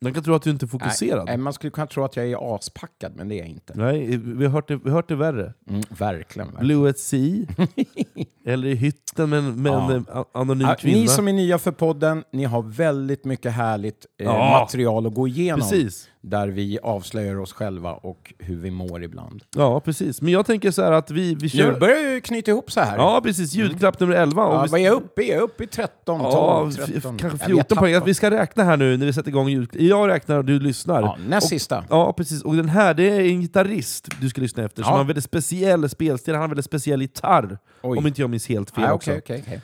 [0.02, 1.26] Man kan tro att du inte är fokuserad.
[1.26, 3.74] Nej, man skulle kunna tro att jag är aspackad, men det är jag inte.
[3.76, 5.54] Nej, vi har hört det, vi har hört det värre.
[5.70, 6.48] Mm, verkligen.
[6.48, 6.56] verkligen.
[6.60, 7.46] Blue at Sea.
[8.48, 9.92] Eller i hytten med, med Ja.
[9.92, 10.98] en eh, anonym kvinna.
[10.98, 14.60] ni som är nya för podden, ni har väldigt mycket härligt eh, Ja.
[14.62, 15.62] material att gå igenom.
[15.70, 16.10] Precis.
[16.22, 19.44] Där vi avslöjar oss själva och hur vi mår ibland.
[19.56, 20.22] Ja, precis.
[20.22, 21.80] Men jag tänker så här att vi, vi Nu kör...
[21.80, 22.98] börjar ju knyta ihop så här.
[22.98, 23.54] Ja, precis.
[23.54, 24.46] Ljudklapp nummer 11.
[24.46, 25.28] Och Ja, vi- vad är jag uppe i?
[25.30, 26.94] Jag är uppe i 13, 12, Ja, 13.
[26.96, 28.02] f- kanske Ja, vi har 14 poäng.
[28.06, 29.70] Vi ska räkna här nu när vi sätter igång ljud.
[29.80, 31.02] Jag räknar och du lyssnar.
[31.02, 31.84] Ja, näst och, sista.
[31.90, 32.42] Ja, precis.
[32.44, 35.24] Och den här, det är en gitarrist du ska lyssna efter, som har en väldigt
[35.24, 36.34] speciell spelstil.
[36.34, 37.58] Han har en väldigt speciell gitarr.
[37.82, 37.98] Oj.
[37.98, 39.18] Om inte jag minns helt fel Ja, också.
[39.18, 39.62] okej, okej.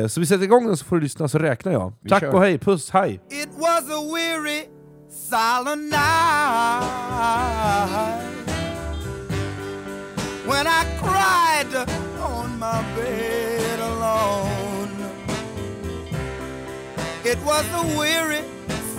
[0.00, 1.92] Eh, så vi sätter igång den så får du lyssna, så räknar jag.
[2.00, 2.34] Vi Tack kör.
[2.34, 3.20] och hej, puss, hej!
[3.30, 4.62] It was a weary,
[5.10, 6.90] silent night
[10.46, 11.88] when I cried
[12.22, 14.90] on my bed alone.
[17.24, 18.42] It was a weary,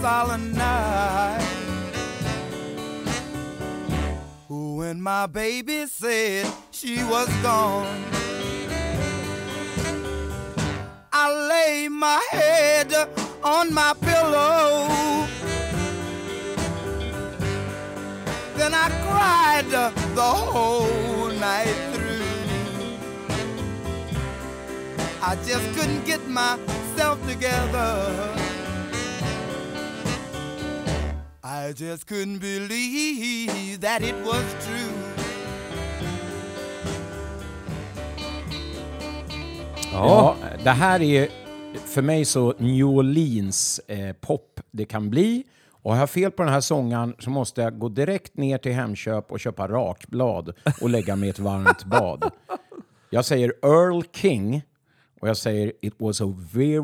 [0.01, 1.41] silent night
[4.49, 8.03] when my baby said she was gone.
[11.17, 12.93] I lay my head
[13.41, 14.89] on my pillow.
[18.57, 22.25] Then I cried the whole night through.
[25.21, 28.35] I just couldn't get myself together.
[31.41, 35.14] I just couldn't believe that it was true.
[39.95, 41.27] Ja, det här är
[41.85, 45.43] för mig så New Orleans eh, pop det kan bli.
[45.71, 48.71] Och har jag fel på den här sången så måste jag gå direkt ner till
[48.73, 52.31] Hemköp och köpa rakblad och lägga mig i ett varmt bad.
[53.09, 54.61] Jag säger Earl King
[55.21, 56.81] Och jag säger it was a very,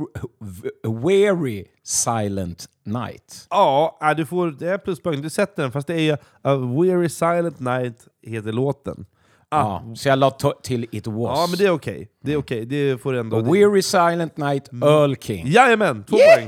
[0.84, 3.48] very silent night.
[3.50, 5.22] Ja, du får, det är pluspoäng.
[5.22, 9.06] Du sätter den, fast det är A Weary Silent Night heter låten.
[9.54, 9.60] Ah.
[9.60, 10.32] Ja, så jag la
[10.64, 11.40] till it was.
[11.40, 12.10] Ja, men det är okej.
[12.24, 12.66] Det är okej.
[12.66, 13.40] Det får ändå...
[13.40, 15.48] Weary silent night, Earl King.
[15.48, 16.48] Jajamän, två poäng.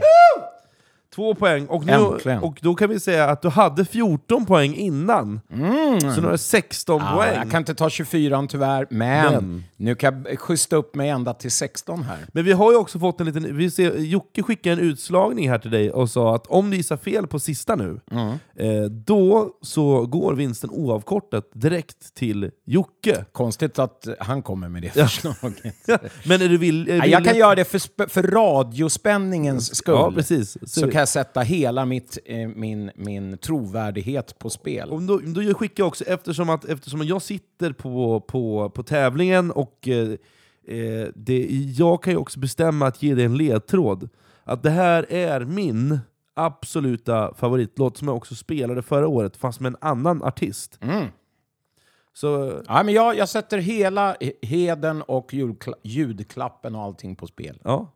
[1.16, 1.66] Två poäng.
[1.68, 2.44] Och, nu, Äntligen.
[2.44, 5.42] och då kan vi säga att du hade 14 poäng innan.
[6.16, 7.36] Så nu har du 16 Ja, poäng.
[7.36, 9.64] jag kan inte ta 24 tyvärr, men, Men.
[9.78, 12.18] nu kan jag justa upp mig ända till 16 här.
[12.34, 13.58] Men vi har ju också fått en liten...
[13.58, 16.98] Vi ser, Jocke skickade en utslagning här till dig och sa att om du gissar
[16.98, 18.28] fel på sista nu, Mm.
[18.56, 23.26] eh, då så går vinsten oavkortat direkt till Jocke.
[23.32, 25.64] Konstigt att han kommer med det förslaget.
[26.26, 29.96] Men är du vill, är Nej, jag kan göra det för, för radiospänningens skull.
[29.96, 30.58] Ja, precis.
[30.74, 34.90] Så kan jag sätta hela mitt, eh, min, min trovärdighet på spel.
[34.92, 39.52] Om då, då jag skickar också, eftersom, att, eftersom jag sitter på, på, på tävlingen
[39.52, 40.10] och eh,
[40.78, 44.10] eh, det, jag kan ju också bestämma att ge dig en ledtråd.
[44.44, 46.00] Att det här är min
[46.34, 50.78] absoluta favoritlåt som jag också spelade förra året, fast med en annan artist.
[50.82, 51.06] Mm.
[52.14, 57.28] Så Ja, men jag, jag sätter hela he- heden och ljudkla- ljudklappen och allting på
[57.28, 57.60] spel.
[57.64, 57.92] ja,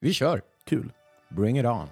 [0.00, 0.42] Vi kör!
[0.64, 0.92] kul.
[1.28, 1.86] Bring it on.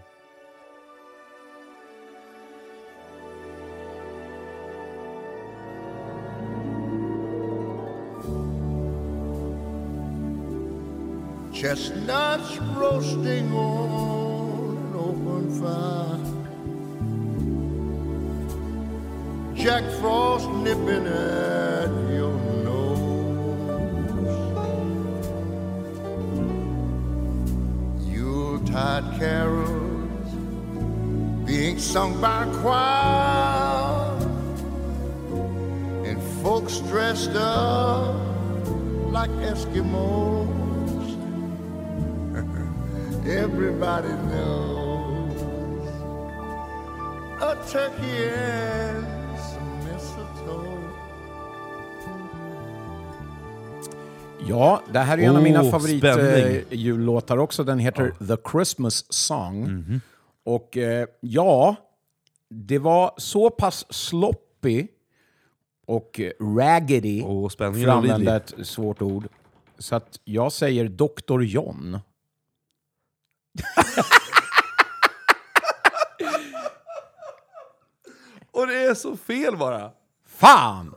[11.55, 16.19] Chestnuts roasting on an open fire.
[19.55, 23.31] Jack Frost nipping at your nose.
[28.05, 30.35] Yuletide carols
[31.47, 34.19] being sung by choir.
[36.05, 38.17] And folks dressed up
[39.13, 40.64] like Eskimos.
[43.27, 45.43] Everybody knows
[47.41, 49.05] a turkey and
[49.39, 50.81] some mistletoe.
[54.49, 57.65] Ja, det här är en av mina Oh, favoritjullåtar också.
[57.65, 59.85] Den heter The Christmas Song.
[60.45, 61.77] Och eh, ja,
[62.51, 64.87] det var så pass sloppy
[65.87, 69.29] och eh, raggedy, spänningen för att använda ett svårt ord,
[69.79, 71.41] så att jag säger Dr.
[71.43, 71.99] John.
[78.53, 79.91] Och det är så fel bara!
[80.37, 80.95] Fan!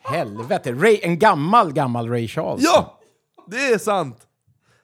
[0.00, 2.62] Helvete, Ray, en gammal, gammal Ray Charles.
[2.64, 3.00] Ja!
[3.46, 4.26] Det är sant!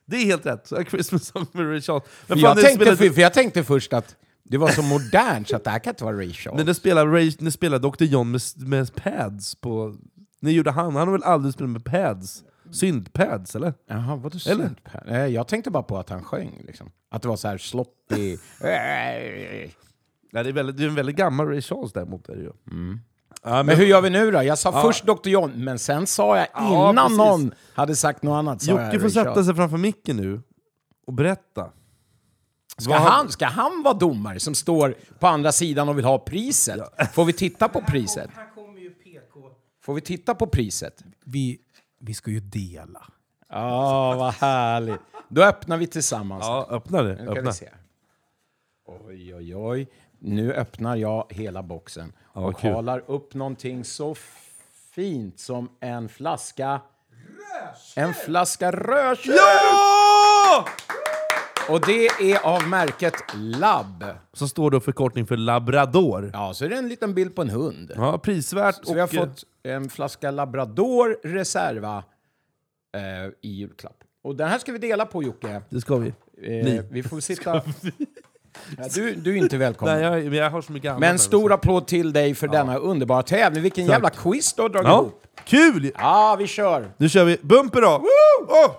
[0.07, 0.73] Det är helt rätt.
[0.73, 2.05] A Christmas Song med Ray Charles.
[2.27, 4.83] Men För fan, jag, tänkte, spelade- för, för jag tänkte först att det var så
[4.83, 6.57] modernt så att det här kan inte vara Ray Charles.
[6.57, 9.95] Men det spelar, Ray, det spelar Dr John med, med pads på...
[10.41, 10.97] När gjorde han?
[10.97, 12.43] Han har väl aldrig spelat med pads?
[12.73, 13.75] Syntpads eller?
[13.87, 14.65] Jaha, vadå Eller?
[14.67, 14.79] synt?
[15.09, 16.63] Eh, Jag tänkte bara på att han sjöng.
[16.67, 16.91] Liksom.
[17.11, 18.37] Att det var så här sloppy.
[18.61, 19.75] Nej,
[20.33, 22.29] det, är väldigt, det är en väldigt gammal Ray Charles däremot.
[22.29, 22.53] Är det ju.
[23.43, 24.43] men hur gör vi nu då?
[24.43, 25.29] Jag sa först Dr.
[25.29, 27.19] John, men sen sa jag Ja, innan precis.
[27.19, 28.63] någon hade sagt något annat.
[28.63, 30.43] Sa jag Jocke får Ray sätta sig framför micken nu
[31.07, 31.71] och berätta.
[32.79, 36.19] Ska Vad- han, ska han vara domare som står på andra sidan och vill ha
[36.19, 36.81] priset?
[37.13, 38.31] Får vi titta på priset?
[39.83, 41.03] Får vi titta på priset?
[41.25, 41.59] Vi,
[42.05, 43.07] vi ska ju dela.
[43.49, 45.01] Ja, vad härligt.
[45.29, 46.45] Då öppnar vi tillsammans.
[46.45, 47.15] Ja, öppna det.
[47.15, 47.51] Nu Öppna.
[47.51, 47.71] vi se.
[48.87, 49.89] Oj, oj, oj.
[50.19, 52.73] Nu öppnar jag hela boxen vad och kul.
[52.73, 54.15] halar upp någonting så
[54.95, 56.81] fint som en flaska...
[57.97, 59.37] En flaska rödkött!
[59.37, 60.67] Ja!
[61.69, 64.05] Och det är av märket Lab.
[64.33, 66.31] Så står det förkortning för labrador.
[66.33, 67.93] Ja, så är det en liten bild på en hund.
[67.97, 68.87] Ja, prisvärt.
[68.87, 72.05] Så vi har och, fått en flaska Labrador Reserva
[72.97, 73.03] eh,
[73.43, 73.97] i julklapp.
[74.23, 75.61] Och den här ska vi dela på Jocke.
[75.69, 76.09] Det ska vi.
[76.43, 77.63] Eh, vi får sitta...
[78.79, 79.95] Ja, du, du är inte välkommen.
[79.95, 81.01] Nej, jag, men jag har så mycket annat.
[81.01, 83.63] Men stor applåd till dig för denna underbara tävling.
[83.63, 83.93] Vilken Tack.
[83.95, 85.23] jävla quiz du har dragit Ja, ihop.
[85.45, 85.91] kul!
[85.99, 86.91] Ja, vi kör!
[86.97, 88.03] Nu kör vi bumper då!
[88.49, 88.71] Åh!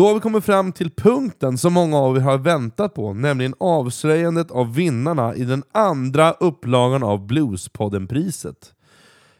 [0.00, 3.54] Då har vi kommit fram till punkten som många av er har väntat på, nämligen
[3.60, 8.74] avslöjandet av vinnarna i den andra upplagan av Bluespodden-priset.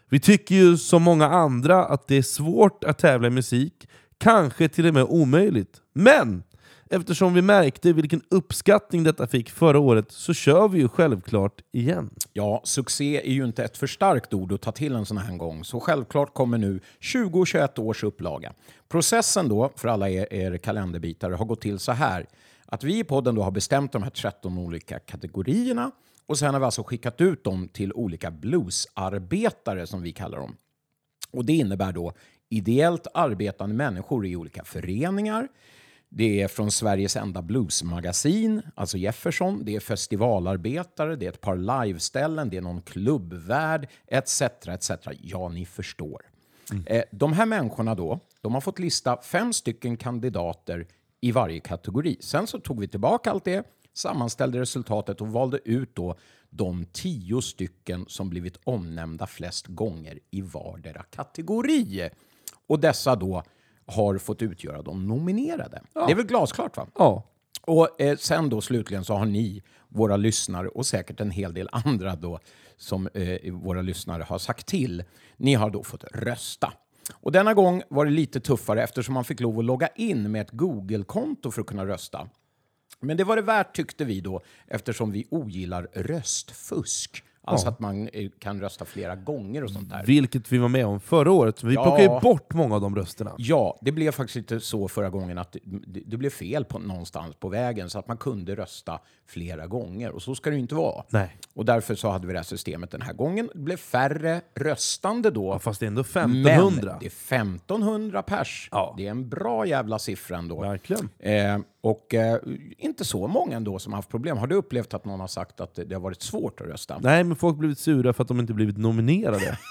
[0.09, 3.87] Vi tycker ju som många andra att det är svårt att tävla i musik,
[4.17, 5.77] kanske till och med omöjligt.
[5.93, 6.43] Men
[6.91, 12.09] eftersom vi märkte vilken uppskattning detta fick förra året så kör vi ju självklart igen.
[12.33, 15.37] Ja, succé är ju inte ett för starkt ord att ta till en sån här
[15.37, 16.79] gång, så självklart kommer nu
[17.13, 18.53] 2021 års upplaga.
[18.89, 22.25] Processen då, för alla er, er kalenderbitare, har gått till så här.
[22.65, 25.91] Att vi i podden då har bestämt de här 13 olika kategorierna
[26.25, 30.55] Och sen har vi alltså skickat ut dem till olika bluesarbetare som vi kallar dem.
[31.31, 32.13] Och det innebär då
[32.49, 35.47] ideellt arbetande människor i olika föreningar.
[36.13, 39.65] Det är från Sveriges enda bluesmagasin, alltså Jefferson.
[39.65, 44.41] Det är festivalarbetare, det är ett par liveställen, det är någon klubbvärd, etc.
[44.67, 44.91] etc.
[45.21, 46.21] Ja, ni förstår.
[46.85, 50.87] Eh, de här människorna då, de har fått lista fem stycken kandidater
[51.21, 52.17] i varje kategori.
[52.19, 56.15] Sen så tog vi tillbaka allt det, sammanställde resultatet och valde ut då
[56.49, 62.09] de tio stycken som blivit omnämnda flest gånger i vardera kategori.
[62.67, 63.43] Och dessa då
[63.85, 65.81] har fått utgöra de nominerade.
[65.93, 66.87] Det är väl glasklart va?
[66.95, 67.23] Ja.
[67.61, 71.69] Och eh, sen då slutligen så har ni, våra lyssnare och säkert en hel del
[71.71, 72.39] andra då
[72.77, 75.03] som eh, våra lyssnare har sagt till,
[75.37, 76.73] ni har då fått rösta.
[77.13, 80.41] Och denna gång var det lite tuffare eftersom man fick lov att logga in med
[80.41, 82.29] ett Google-konto för att kunna rösta.
[82.99, 87.23] Men det var det värt tyckte vi då eftersom vi ogillar röstfusk.
[87.43, 87.71] Alltså Ja.
[87.71, 90.03] att man kan rösta flera gånger och sånt där.
[90.05, 91.63] Vilket vi var med om förra året.
[91.63, 91.83] Vi Ja.
[91.83, 93.35] plockade ju bort många av de rösterna.
[93.37, 95.55] Ja, det blev faktiskt inte så förra gången att
[96.05, 100.21] det, blev fel på, någonstans på vägen så att man kunde rösta flera gånger och
[100.21, 101.03] så ska det ju inte vara.
[101.09, 101.37] Nej.
[101.53, 103.49] Och därför så hade vi det här systemet den här gången.
[103.53, 105.59] Det blev färre röstande då.
[105.59, 106.97] Fast det är ändå Men 1500.
[106.99, 108.69] det är 1500 pers.
[108.97, 110.61] Det är en bra jävla siffra ändå.
[110.61, 111.09] Verkligen.
[111.19, 112.39] Eh, och eh,
[112.77, 114.37] inte så många ändå som har haft problem.
[114.37, 116.99] Har du upplevt att någon har sagt att det, det har varit svårt att rösta?
[116.99, 119.57] Nej, men folk har blivit sura för att de inte blivit nominerade.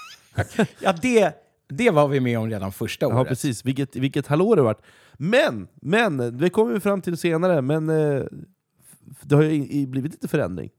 [0.79, 1.33] Ja, det,
[1.69, 3.17] det var vi med om redan första året.
[3.17, 3.65] Ja, precis.
[3.65, 4.81] Vilket, vilket hallå det varit.
[5.13, 8.23] Men, men, det kommer vi fram till senare, men eh,
[9.21, 10.69] det har ju blivit lite förändring.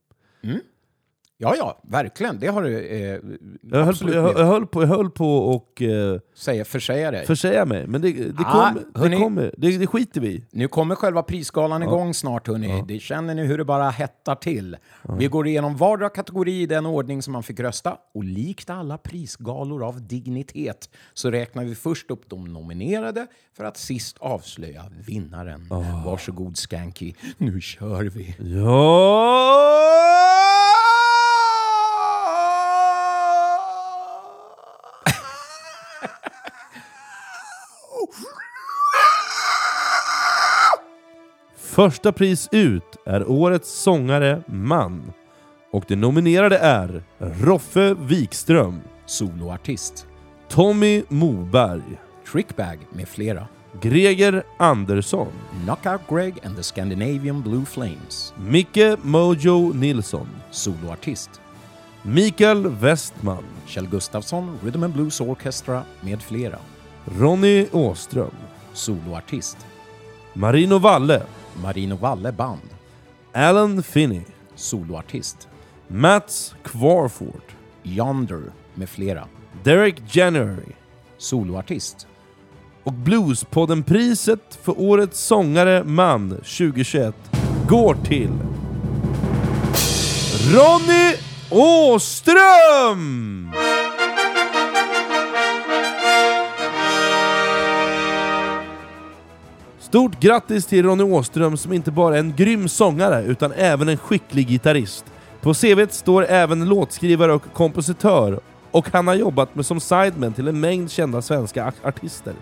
[1.43, 2.39] Ja, ja, verkligen.
[2.39, 3.19] Det har du eh,
[3.71, 7.27] Jag höll, på, jag, jag höll på, jag höll på och eh, Säga, försäga dig.
[7.27, 9.17] försäga mig, men det, det, Ah, kom, det, hörni.
[9.19, 10.45] kommer, det, det skiter vi i.
[10.51, 12.85] Nu kommer själva prisgalan igång snart hörni.
[12.89, 14.77] Det känner ni hur det bara hettar till.
[15.19, 17.97] Vi går igenom vardera kategori i den ordning som man fick rösta.
[18.15, 23.27] Och likt alla prisgalor av dignitet så räknar vi först upp de nominerade
[23.57, 25.67] för att sist avslöja vinnaren.
[26.05, 28.35] Varsågod Skanky, nu kör vi.
[41.73, 45.13] Första pris ut är Årets sångare man.
[45.71, 50.07] Och de nominerade är Roffe Wikström, Soloartist,
[50.49, 51.83] Tommy Moberg,
[52.33, 53.47] Trickbag med flera.
[53.81, 55.33] Greger Andersson,
[55.65, 58.35] Knockout Greg and the Scandinavian Blue Flames.
[58.49, 61.31] Micke Mojo Nilsson, Soloartist.
[62.03, 66.59] Mikael Westman, Kjell Gustafsson, Rhythm and Blues Orchestra med flera.
[67.05, 68.35] Ronny Åström,
[68.73, 69.57] Soloartist.
[70.35, 71.23] Marino Valle,
[71.63, 72.61] Marino Valle Band.
[73.35, 74.21] Alan Finney,
[74.55, 75.49] Soloartist.
[75.89, 77.43] Mats Kvarford,
[77.85, 78.43] Yonder
[78.75, 79.29] med flera.
[79.65, 80.73] Derek January
[81.19, 82.07] Soloartist.
[82.85, 87.15] och Bluespodden-priset för Årets sångare man 2021
[87.69, 88.31] går till
[90.55, 91.15] Ronny
[91.51, 93.51] Åström!
[99.93, 103.97] Stort grattis till Ronny Åström som inte bara är en grym sångare utan även en
[103.97, 105.05] skicklig gitarrist.
[105.41, 108.41] På CVt står även låtskrivare och kompositör
[108.71, 112.35] och han har jobbat med som sideman till en mängd kända svenska artister.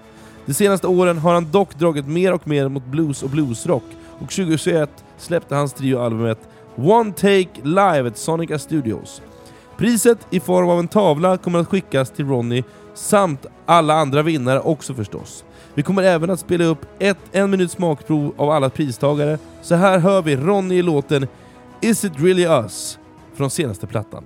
[0.46, 3.84] De senaste åren har han dock dragit mer och mer mot blues och bluesrock
[4.18, 6.38] och 2021 släppte hans trioalbumet
[6.76, 9.22] One Take Live at Sonica Studios.
[9.76, 12.62] Priset i form av en tavla kommer att skickas till Ronny
[12.94, 15.44] samt alla andra vinnare också förstås.
[15.74, 19.38] Vi kommer även att spela upp ett en minut smakprov av alla pristagare.
[19.62, 21.26] Så här hör vi Ronny i låten
[21.80, 22.98] Is It Really Us
[23.34, 24.24] från senaste plattan.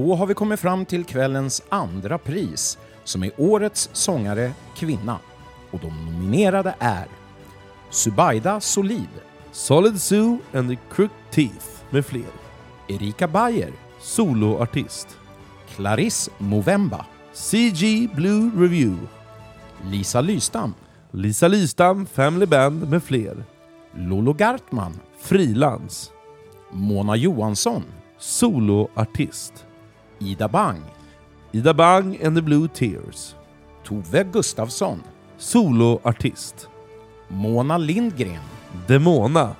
[0.00, 5.18] Då har vi kommit fram till kvällens andra pris som är Årets sångare kvinna.
[5.70, 7.06] Och de nominerade är
[7.90, 9.08] Subaida Solid,
[9.52, 12.32] Solid Sue and the Crook Teeth med fler.
[12.88, 15.08] Erika Bayer, Soloartist.
[15.76, 18.96] Clarisse Movemba, CG Blue Review.
[19.84, 20.74] Lisa Lystam,
[21.10, 23.44] Lisa Lystam Family Band med fler.
[23.94, 26.10] Lolo Gartman, Frilans.
[26.70, 27.84] Mona Johansson,
[28.18, 29.66] Soloartist.
[30.20, 30.82] Ida Bang,
[31.52, 33.34] Ida Bang and the Blue Tears.
[33.84, 35.02] Tove Gustafsson,
[35.38, 36.68] Soloartist.
[37.28, 38.42] Mona Lindgren,
[38.86, 39.56] Demona.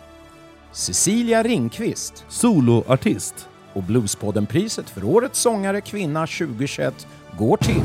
[0.73, 3.49] Cecilia Ringqvist Soloartist.
[3.73, 7.07] och Bluespodden-priset för Årets sångare kvinna 2021
[7.39, 7.83] går till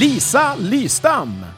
[0.00, 1.53] Lisa Lystam!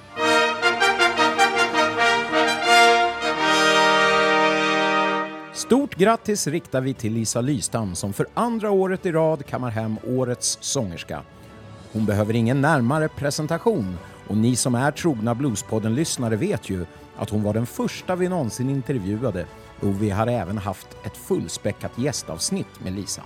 [5.66, 9.98] Stort grattis riktar vi till Lisa Lystam som för andra året i rad kammar hem
[10.06, 11.22] Årets sångerska.
[11.92, 13.98] Hon behöver ingen närmare presentation
[14.28, 16.86] och ni som är trogna Bluespodden-lyssnare vet ju
[17.16, 19.46] att hon var den första vi någonsin intervjuade
[19.80, 23.22] och vi har även haft ett fullspäckat gästavsnitt med Lisa.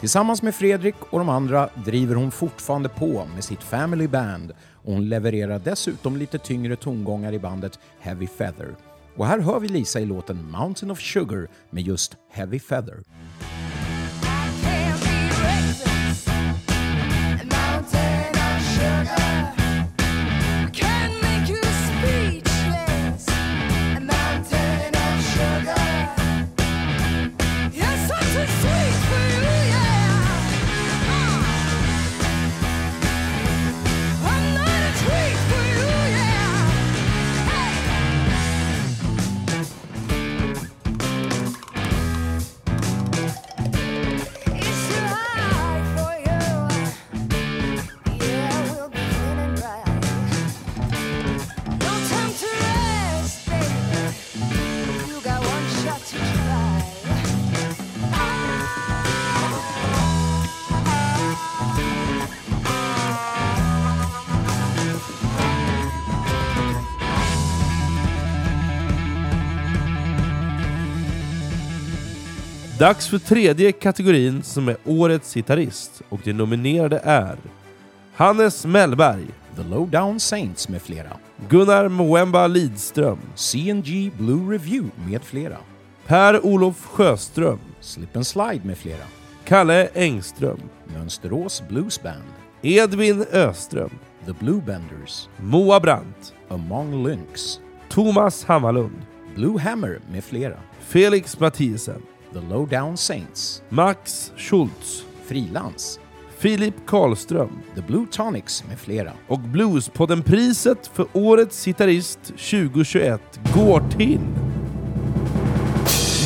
[0.00, 4.92] Tillsammans med Fredrik och de andra driver hon fortfarande på med sitt Family Band och
[4.92, 8.74] hon levererar dessutom lite tyngre tongångar i bandet Heavy Feather.
[9.16, 13.02] Och här hör vi Lisa i låten Mountain of Sugar med just Heavy Feather.
[72.78, 77.36] Dags för tredje kategorin som är Årets gitarrist och de nominerade är
[78.14, 81.16] Hannes Mellberg, The Lowdown Saints med flera.
[81.48, 85.56] Gunnar Mwemba Lidström, CNG Blue Review med flera.
[86.06, 89.04] Per-Olof Sjöström, Slip and Slide med flera.
[89.44, 92.24] Kalle Engström, Mönsterås Blues Band.
[92.62, 93.90] Edvin Öström,
[94.26, 95.28] The Bluebenders.
[95.36, 97.60] Moa Brandt, Among Lynx.
[97.88, 99.02] Thomas Hammarlund,
[99.34, 100.56] Blue Hammer med flera.
[100.80, 102.02] Felix Mathiesen,
[102.34, 103.62] The Lowdown Saints.
[103.68, 106.00] Max Schultz, Frilans.
[106.38, 109.12] Filip Karlström The Blue Tonics med flera.
[109.28, 114.20] och Bluespodden-priset för Årets gitarrist 2021 går till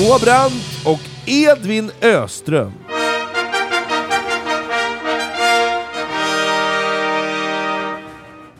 [0.00, 2.72] Moa Brandt och Edvin Öström.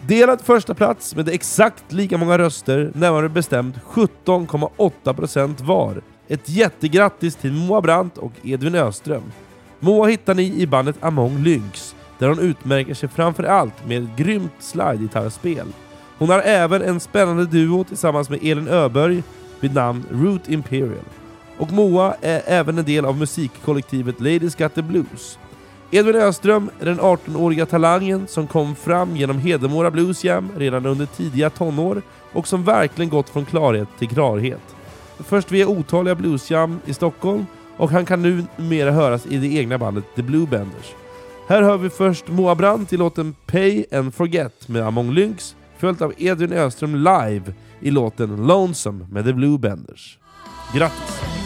[0.06, 6.02] Delad första plats med exakt lika många röster, närmare bestämt 17,8% var.
[6.30, 9.22] Ett jättegrattis till Moa Brandt och Edvin Öström.
[9.80, 14.16] Moa hittar ni i bandet Among Lynx, där hon utmärker sig framför allt med ett
[14.16, 15.66] grymt slide-gitarrspel.
[16.18, 19.22] Hon har även en spännande duo tillsammans med Elin Öberg
[19.60, 21.04] vid namn Root Imperial.
[21.58, 25.38] Och Moa är även en del av musikkollektivet Ladies Got The Blues.
[25.90, 31.06] Edvin Öström är den 18-åriga talangen som kom fram genom Hedemora Blues Jam redan under
[31.06, 32.02] tidiga tonår
[32.32, 34.77] och som verkligen gått från klarhet till klarhet.
[35.18, 37.46] Först via otaliga bluesjam i Stockholm
[37.76, 40.94] och han kan nu numera höras i det egna bandet The Bluebenders.
[41.48, 46.02] Här hör vi först Moa Brandt i låten Pay and Forget med Among Lynx, följt
[46.02, 50.18] av Edvin Öström live i låten Lonesome med The Bluebenders.
[50.74, 51.37] Grattis!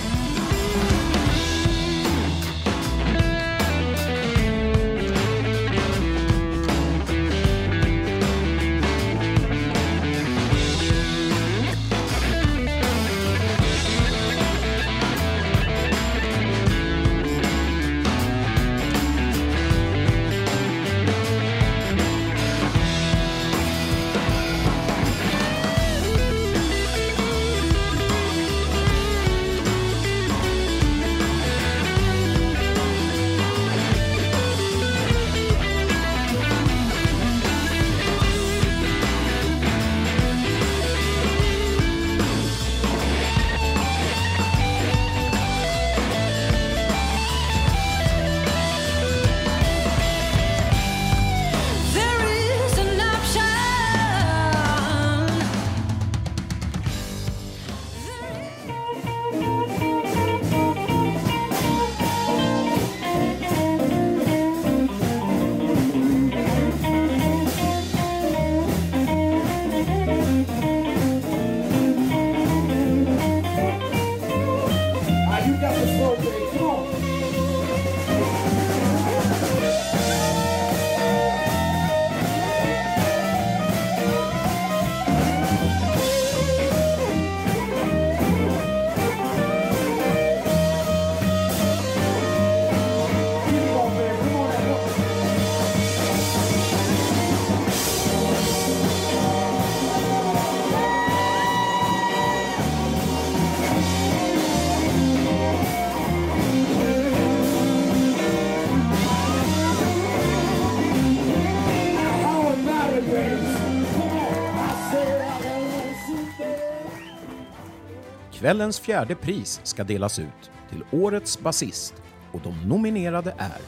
[118.43, 121.95] Kvällens fjärde pris ska delas ut till Årets basist
[122.33, 123.61] och de nominerade är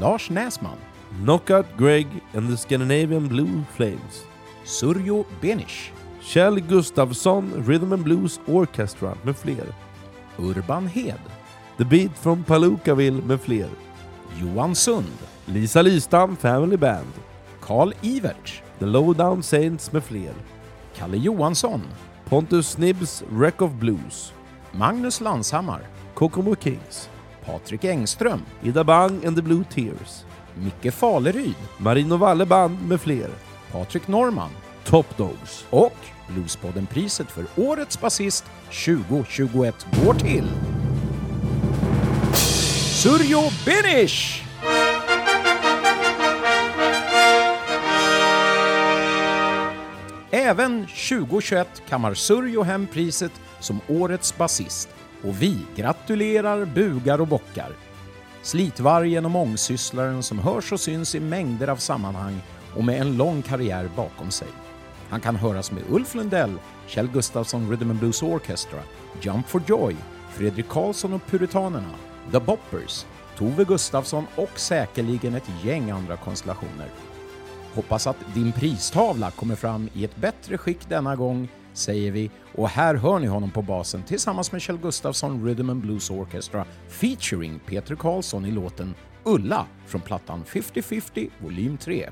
[0.00, 0.76] Lars Näsman,
[1.22, 4.24] Knockout Greg and the Scandinavian Blue Flames.
[4.64, 9.66] Surjo Benish, Kjell Gustafsson Rhythm and Blues Orchestra med fler.
[10.38, 11.20] Urban Hed,
[11.76, 13.68] The Beat from Palookaville med fler.
[14.40, 17.12] Johan Sund, Lisa Lystam Family Band.
[17.60, 20.34] Karl Iverts, The Lowdown Saints med fler.
[20.94, 21.82] Kalle Johansson,
[22.28, 24.32] Pontus Snibbs Wreck of Blues.
[24.72, 25.80] Magnus Lanshammar,
[26.14, 27.08] Kokomo Kings.
[27.44, 30.24] Patrik Engström, Ida Bang and the Blue Tears.
[30.54, 33.30] Micke Faleryd, Marino Valle Band med fler.
[33.72, 34.50] Patrik Norman
[34.84, 35.66] Top Dogs.
[35.70, 35.96] och
[36.28, 38.44] Bluespodden-priset för Årets basist
[38.86, 40.50] 2021 går till
[43.02, 44.43] Surjo Benish!
[50.34, 54.88] Även 2021 kammar Surjo hem priset som Årets basist
[55.22, 57.72] och vi gratulerar, bugar och bockar.
[58.42, 62.40] Slitvargen och mångsysslaren som hörs och syns i mängder av sammanhang
[62.76, 64.48] och med en lång karriär bakom sig.
[65.08, 68.80] Han kan höras med Ulf Lundell, Kjell Gustafsson Rhythm and Blues Orchestra,
[69.22, 69.96] Jump for Joy,
[70.30, 71.94] Fredrik Karlsson och Puritanerna,
[72.32, 73.06] The Boppers,
[73.38, 76.88] Tove Gustafsson och säkerligen ett gäng andra konstellationer.
[77.74, 82.30] Hoppas att din pristavla kommer fram i ett bättre skick denna gång, säger vi.
[82.54, 86.64] Och här hör ni honom på basen tillsammans med Kjell Gustafsson Rhythm and Blues Orchestra
[86.88, 88.94] featuring Peter Karlsson i låten
[89.24, 92.10] Ulla från plattan 50-50 volym 3.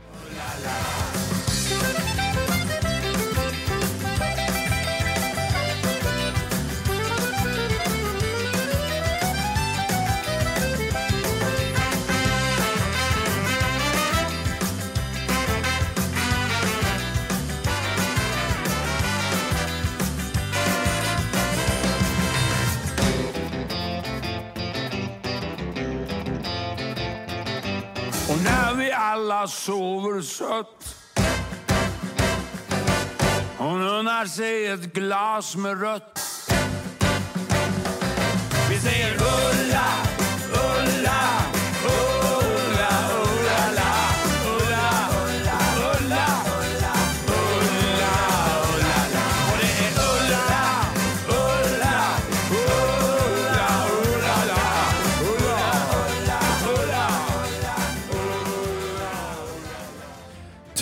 [29.43, 30.97] Vi sover sött
[33.59, 36.21] Hon unnar sig ett glas med rött
[38.71, 40.02] Vi säger Ulla,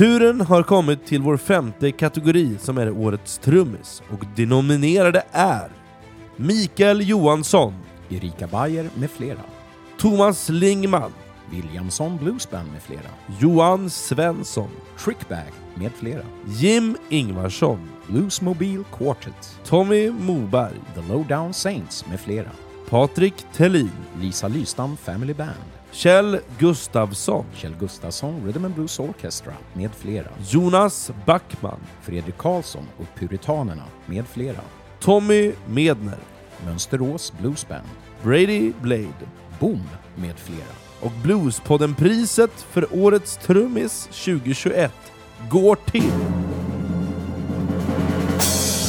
[0.00, 5.70] Turen har kommit till vår femte kategori som är Årets trummis och de nominerade är
[6.36, 7.74] Mikael Johansson,
[8.08, 9.40] Erika Bayer med flera,
[9.98, 11.12] Thomas Lingman,
[11.50, 14.70] Williamson Bluesband med flera, Johan Svensson,
[15.04, 22.50] Trickbag med flera, Jim Ingvarsson, Bluesmobile Quartet, Tommy Moberg, The Lowdown Saints med flera,
[22.88, 23.90] Patrik Tellin,
[24.20, 31.10] Lisa Lystam Family Band, Kjell Gustafsson, Kjell Gustafsson Rhythm and Blues Orchestra med flera, Jonas
[31.26, 34.60] Backman, Fredrik Karlsson och Puritanerna med flera,
[35.00, 36.18] Tommy Medner,
[36.66, 37.88] Mönsterås Bluesband,
[38.22, 39.28] Brady Blade.
[39.60, 39.82] Boom
[40.16, 40.74] med flera.
[41.00, 44.92] och Bluespodden-priset för Årets trummis 2021
[45.50, 46.12] går till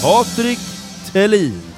[0.01, 0.59] Patrik
[1.11, 1.70] Tellin.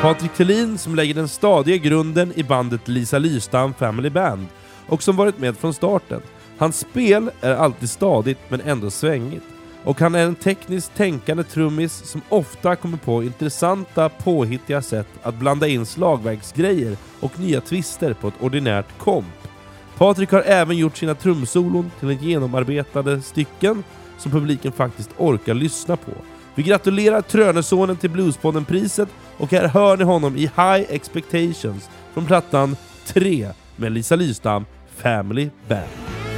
[0.00, 4.46] Patrik Thelin som lägger den stadiga grunden i bandet Lisa Lystam Family Band
[4.86, 6.20] och som varit med från starten.
[6.58, 9.44] Hans spel är alltid stadigt men ändå svängigt.
[9.84, 15.34] Och han är en tekniskt tänkande trummis som ofta kommer på intressanta, påhittiga sätt att
[15.34, 19.48] blanda in slagverksgrejer och nya twister på ett ordinärt komp.
[19.96, 23.84] Patrik har även gjort sina trumsolon till en genomarbetade stycken
[24.18, 26.12] som publiken faktiskt orkar lyssna på.
[26.58, 32.76] Vi gratulerar Trönesonen till Bluespodden-priset och här hör ni honom i High Expectations från plattan
[33.06, 34.64] 3 med Lisa Lystam
[34.96, 35.88] Family Band.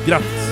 [0.07, 0.50] Grattis!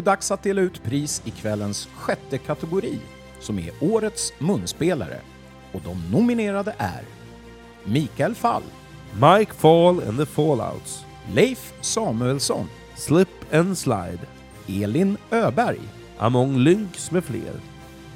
[0.00, 2.98] Det dags att dela ut pris i kvällens sjätte kategori,
[3.40, 5.20] som är Årets munspelare.
[5.72, 7.02] Och de nominerade är
[7.84, 8.62] Mikael Fall,
[9.14, 11.04] Mike Fall and the Fallouts.
[11.34, 14.18] Leif Samuelsson, Slip and Slide.
[14.68, 15.80] Elin Öberg,
[16.18, 17.52] Among Lynx med fler.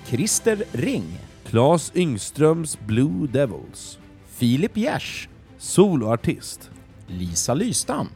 [0.07, 3.99] Christer Ring, Claes Yngströms Blue Devils.
[4.28, 5.28] Filip Gers,
[5.59, 6.70] Soloartist.
[7.07, 8.09] Lisa Lystam,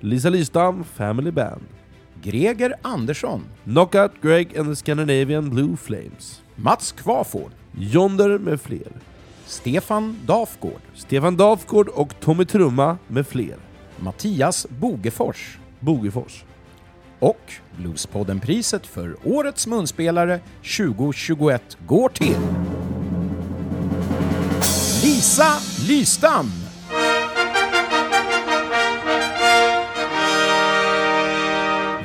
[0.00, 1.81] Lisa Lystam Family Band.
[2.22, 6.42] Greger Andersson, Knockout Greg and the Scandinavian Blue Flames.
[6.56, 8.92] Mats Kvaford, Jonder med fler.
[9.46, 13.56] Stefan Dafgård, Stefan Dafgård och Tommy Trumma med fler.
[13.96, 16.44] Mattias Bogefors Bogefors.
[17.18, 20.40] och Bluespodden-priset för Årets munspelare
[20.76, 22.36] 2021 går till
[25.02, 25.52] Lisa
[25.88, 26.61] Lystam!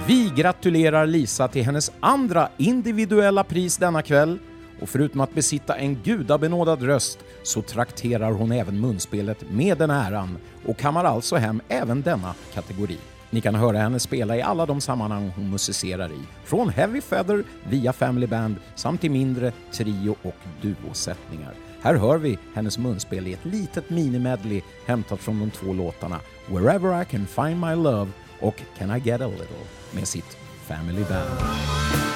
[0.07, 4.39] Vi gratulerar Lisa till hennes andra individuella pris denna kväll
[4.81, 10.37] och förutom att besitta en gudabenådad röst så trakterar hon även munspelet med den äran
[10.65, 12.97] och kammar alltså hem även denna kategori.
[13.29, 17.43] Ni kan höra henne spela i alla de sammanhang hon musicerar i, från Heavy Feather
[17.69, 21.53] via Family Band samt i mindre trio och duosättningar.
[21.81, 27.01] Här hör vi hennes munspel i ett litet minimedley hämtat från de två låtarna Wherever
[27.01, 32.06] I Can Find My Love och Can I Get A Little med sitt Family Band.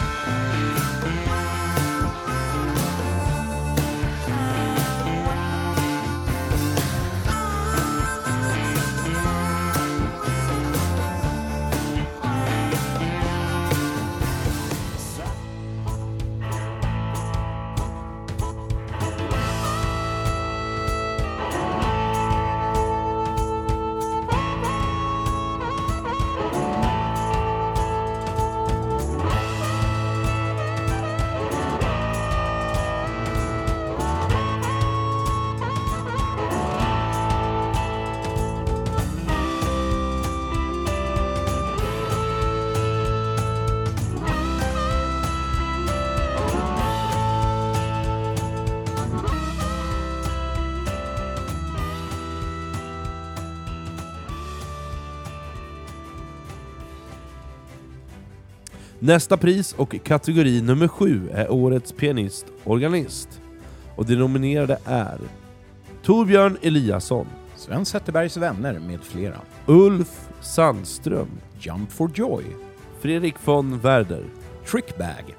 [59.12, 63.42] Nästa pris och kategori nummer sju är Årets pianist-organist.
[63.96, 65.20] Och de nominerade är
[66.04, 69.42] Torbjörn Eliasson, Sven Zetterbergs vänner med flera.
[69.66, 71.28] Ulf Sandström,
[71.60, 72.44] Jump for Joy,
[73.00, 74.24] Fredrik von Werder,
[74.66, 75.36] Trickbag,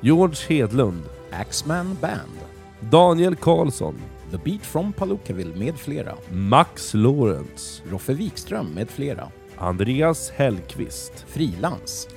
[0.00, 2.38] George Hedlund, Axman Band,
[2.80, 3.94] Daniel Karlsson,
[4.30, 6.14] The Beat from Palookaville med flera.
[6.30, 9.28] Max Lorentz, Roffe Wikström med flera.
[9.58, 12.08] Andreas Hellqvist, Frilans,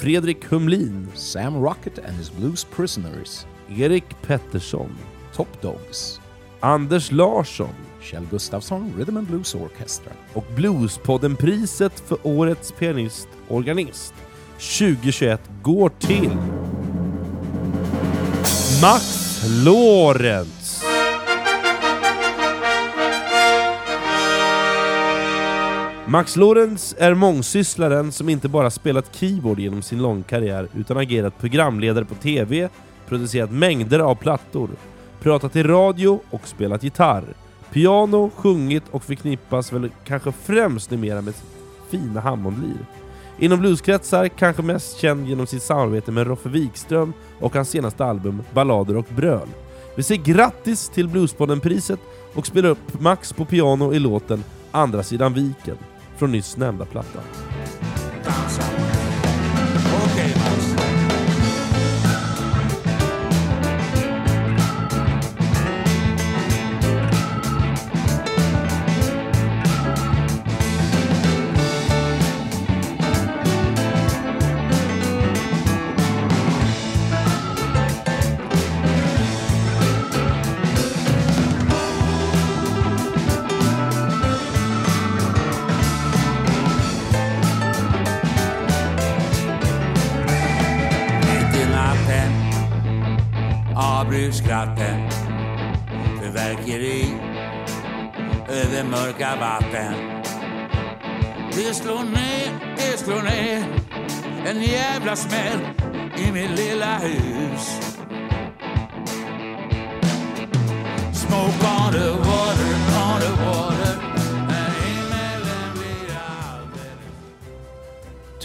[0.00, 4.90] Fredrik Humlin, Sam Rocket and his Blues Prisoners, Erik Pettersson,
[5.34, 6.20] Top Dogs,
[6.60, 14.14] Anders Larsson Kjell Gustafsson Rhythm and Blues Orchestra, och Bluespodden-priset för Årets pianist-organist
[14.58, 16.30] 2021 går till
[18.82, 20.87] Max Lorentz.
[26.10, 31.38] Max Lorenz är mångsysslaren som inte bara spelat keyboard genom sin lång karriär utan agerat
[31.38, 32.68] programledare på TV,
[33.08, 34.70] producerat mängder av plattor,
[35.20, 37.24] pratat i radio och spelat gitarr,
[37.72, 41.50] piano, sjungit och förknippas väl kanske främst numera med sitt
[41.90, 42.86] fina Hammondlir.
[43.38, 48.42] Inom blueskretsar kanske mest känd genom sitt samarbete med Roffe Wikström och hans senaste album
[48.54, 49.48] Ballader och bröl.
[49.96, 52.00] Vi säger grattis till Bluespodden-priset
[52.34, 55.76] och spelar upp Max på piano i låten Andra sidan viken
[56.18, 57.20] från nyss nämnda platta.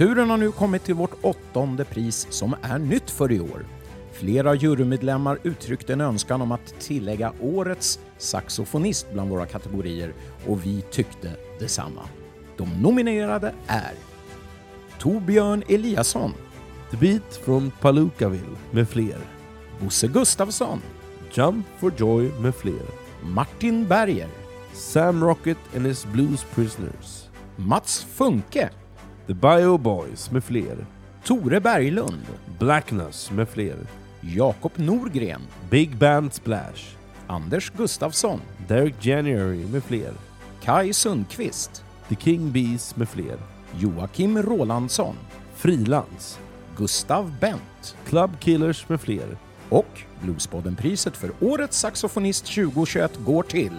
[0.03, 3.65] Turen har nu kommit till vårt åttonde pris som är nytt för i år.
[4.13, 10.13] Flera jurymedlemmar uttryckte en önskan om att tillägga årets saxofonist bland våra kategorier
[10.47, 12.01] och vi tyckte detsamma.
[12.57, 13.93] De nominerade är
[14.99, 16.33] Torbjörn Eliasson,
[16.91, 19.17] The Beat från Palookaville med fler.
[19.79, 20.81] Bosse Gustafsson,
[21.33, 22.85] Jump for Joy med fler.
[23.21, 24.29] Martin Berger,
[24.73, 27.29] Sam Rocket and his Blues Prisoners.
[27.55, 28.69] Mats Funke,
[29.27, 30.77] The Bio Boys med fler.
[31.23, 32.25] Tore Berglund,
[32.59, 33.77] Blackness med fler.
[34.21, 36.95] Jakob Norgren, Big Band Splash.
[37.27, 40.11] Anders Gustafsson, Derek January med fler.
[40.61, 43.37] Kai Sundqvist, The King Bees med fler.
[43.79, 45.15] Joakim Rolandsson,
[45.55, 46.39] Frilans.
[46.77, 49.37] Gustav Bent Club Killers med fler.
[49.69, 53.71] och Bluespoddenpriset för Årets saxofonist 2021 går till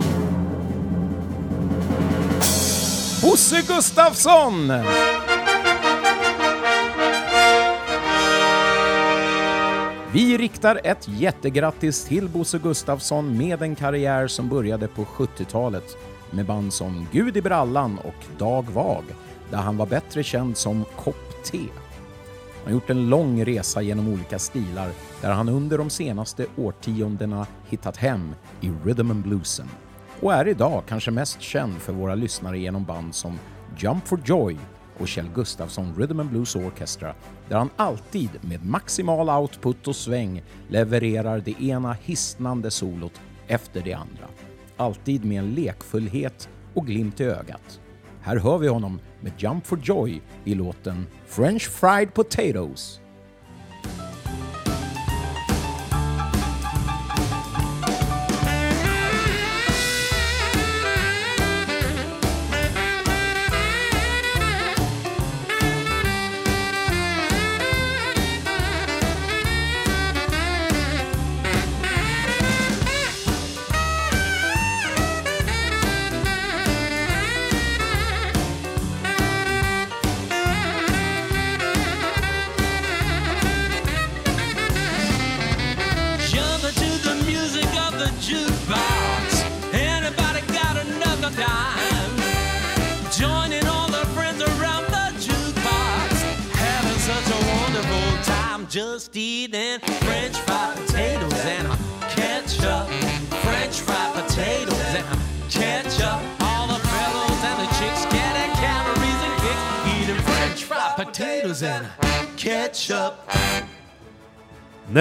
[3.22, 4.72] Bosse Gustafsson!
[10.14, 15.96] Vi riktar ett jättegrattis till Bosse Gustafsson med en karriär som började på 70-talet
[16.30, 19.04] med band som Gud i brallan och Dag Vag,
[19.50, 21.58] där han var bättre känd som Kopp T.
[21.58, 24.90] Han har gjort en lång resa genom olika stilar
[25.20, 29.68] där han under de senaste årtiondena hittat hem i rhythm and bluesen
[30.20, 33.38] och är idag kanske mest känd för våra lyssnare genom band som
[33.78, 34.58] Jump for Joy
[34.98, 37.14] och Kjell Gustafsson Rhythm and Blues Orchestra
[37.48, 43.94] där han alltid med maximal output och sväng levererar det ena hisnande solot efter det
[43.94, 44.28] andra.
[44.76, 47.80] Alltid med en lekfullhet och glimt i ögat.
[48.20, 53.00] Här hör vi honom med Jump for Joy i låten French Fried Potatoes.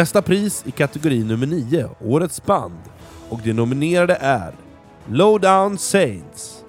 [0.03, 2.79] Nästa pris i kategori nummer 9, Årets band.
[3.29, 4.53] Och de nominerade är
[5.11, 6.65] Lowdown Saints,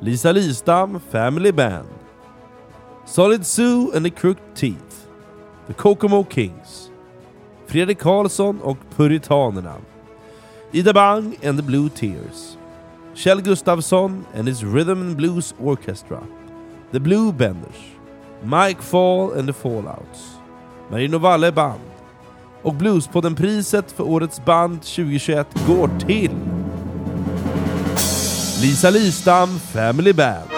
[0.00, 1.88] Lisa Listam Family Band,
[3.06, 4.96] Solid Zoo and the Crooked Teeth,
[5.66, 6.90] The Kokomo Kings,
[7.66, 9.76] Fredrik Karlsson och Puritanerna,
[10.70, 12.58] Ida Bang and the Blue Tears,
[13.14, 16.22] Kjell Gustafsson and his Rhythm and Blues Orchestra,
[16.92, 17.80] The Blue Benders,
[18.42, 20.38] Mike Fall and the Fallouts,
[20.90, 21.91] Marino Valle Band,
[22.62, 26.30] och Bluespodden-priset för årets band 2021 går till
[28.62, 30.48] Lisa Listam Family Band.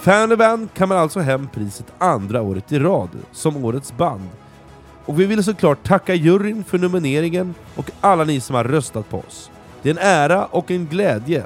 [0.00, 4.28] Family Band kammar alltså hem priset andra året i rad som årets band.
[5.04, 9.18] Och vi vill såklart tacka juryn för nomineringen och alla ni som har röstat på
[9.18, 9.50] oss.
[9.82, 11.44] Det är en ära och en glädje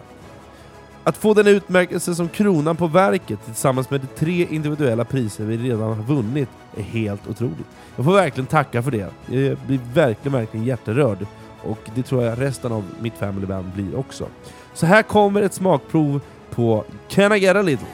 [1.05, 5.57] att få den utmärkelse som kronan på verket tillsammans med de tre individuella priser vi
[5.57, 7.67] redan har vunnit är helt otroligt.
[7.97, 9.11] Jag får verkligen tacka för det.
[9.27, 11.27] Jag blir verkligen, verkligen hjärterörd.
[11.63, 14.27] Och det tror jag resten av mitt Family Band blir också.
[14.75, 17.87] Så här kommer ett smakprov på Can I Get A Little?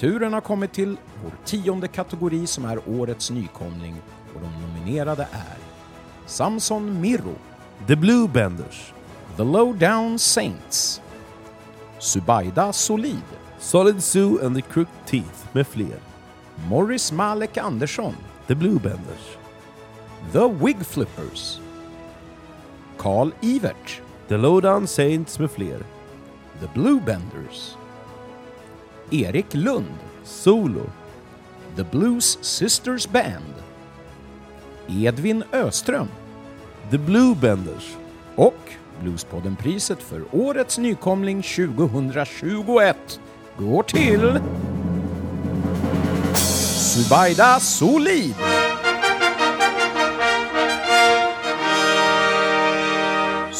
[0.00, 3.96] Turen har kommit till vår tionde kategori som är årets nykomling
[4.34, 5.56] och de nominerade är
[6.26, 7.34] Samson Mirro,
[7.86, 8.92] The Blue Benders,
[9.36, 11.02] The Lowdown Saints,
[11.98, 13.22] Subaida Solid,
[13.58, 15.98] Solid Sue and the Crooked Teeth med fler.
[16.68, 18.14] Morris Malek Andersson,
[18.46, 19.38] The Blue Benders,
[20.32, 21.60] The Wig Flippers,
[22.96, 25.78] Carl Evert, The Lowdown Saints med fler.
[26.60, 27.76] The Blue Benders,
[29.10, 30.90] Erik Lund, Solo,
[31.76, 33.54] The Blues Sisters Band,
[34.88, 36.08] Edvin Öström.
[36.90, 37.96] The Blue Benders,
[38.36, 43.20] och Bluespodden-priset för årets nykomling 2021
[43.58, 44.40] går till
[46.34, 48.34] Subaida Solid.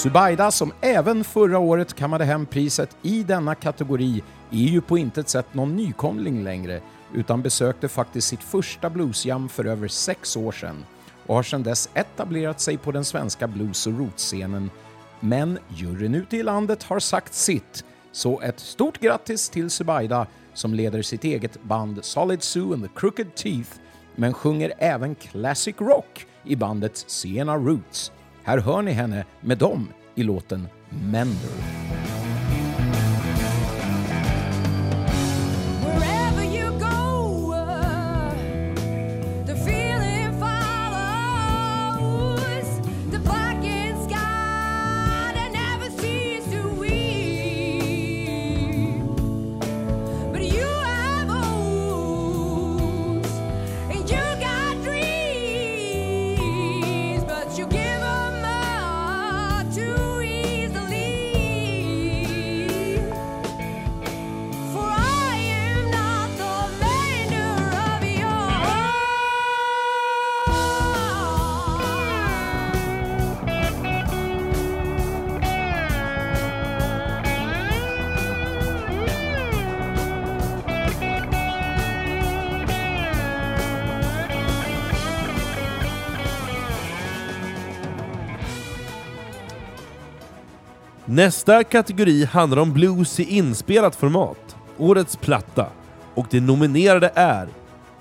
[0.01, 5.29] Subaida, som även förra året kammade hem priset i denna kategori, är ju på intet
[5.29, 6.81] sätt någon nykomling längre,
[7.15, 10.85] utan besökte faktiskt sitt första bluesjam för över sex år sedan
[11.27, 14.71] och har sedan dess etablerat sig på den svenska blues och rotscenen.
[15.21, 20.75] Men juryn ute i landet har sagt sitt, så ett stort grattis till Subaida som
[20.75, 23.71] leder sitt eget band Solid Sue and the Crooked Teeth,
[24.17, 28.13] men sjunger även classic rock i bandet Siena Roots.
[28.51, 31.51] Här hör ni henne med dem i låten Mender.
[91.13, 94.57] Nästa kategori handlar om blues i inspelat format.
[94.79, 95.67] Årets platta.
[96.15, 97.49] Och de nominerade är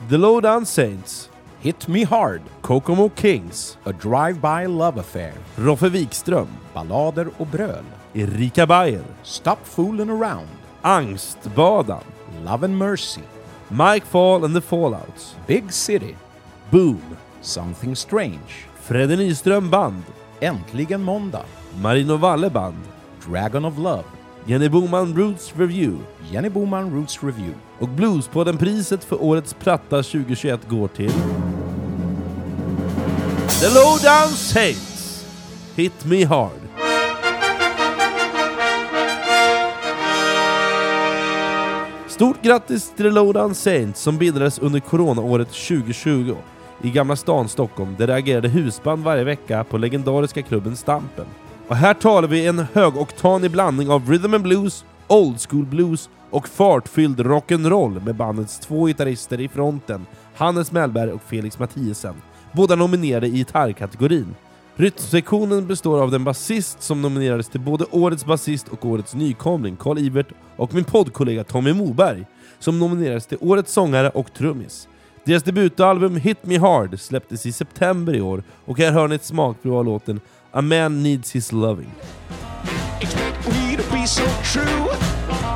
[0.09, 1.29] The Lowdown Saints,
[1.59, 7.83] Hit Me Hard, Kokomo Kings, A Drive-By Love Affair, Roffe Wikström, Ballader och bröl,
[8.13, 10.47] Erika Bayer, Stop Fooling Around,
[10.81, 12.03] Angstbadan,
[12.45, 13.21] Love and Mercy,
[13.67, 16.15] Mike Fall and the Fallouts, Big City,
[16.69, 17.01] Boom,
[17.41, 20.03] Something Strange, Fredde Nyström Band,
[20.39, 21.45] Äntligen Måndag,
[21.81, 22.83] Marino Valle Band,
[23.29, 24.03] Dragon of Love,
[24.45, 25.97] Jenny Boman Roots Review
[26.31, 31.11] Jenny Boman Roots Review, och Bluespodden-priset för årets platta 2021 går till
[33.59, 35.25] The Lowdown Saints,
[35.75, 36.59] Hit Me Hard.
[42.07, 46.35] Stort grattis till The Lowdown Saints som bildades under coronaåret 2020
[46.83, 51.25] i Gamla stan, Stockholm, där det agerade husband varje vecka på legendariska klubben Stampen.
[51.69, 56.47] Och här talar vi en högoktanig blandning av rhythm and blues, old school blues och
[56.47, 60.05] fartfylld rock'n'roll med bandets två gitarrister i fronten,
[60.35, 62.15] Hannes Mellberg och Felix Mathiesen,
[62.51, 64.35] båda nominerade i gitarrkategorin.
[64.75, 69.97] Rytmsektionen består av den basist som nominerades till både Årets basist och Årets nykomling, Carl
[69.97, 72.25] Ivert, och min poddkollega Tommy Moberg,
[72.59, 74.87] som nominerades till Årets sångare och trummis.
[75.23, 79.25] Deras debutalbum Hit Me Hard släpptes i september i år, och här hör ni ett
[79.25, 80.19] smakprov av låten
[80.51, 81.91] A Man Needs His Loving.
[82.99, 84.87] Expect me to be so true,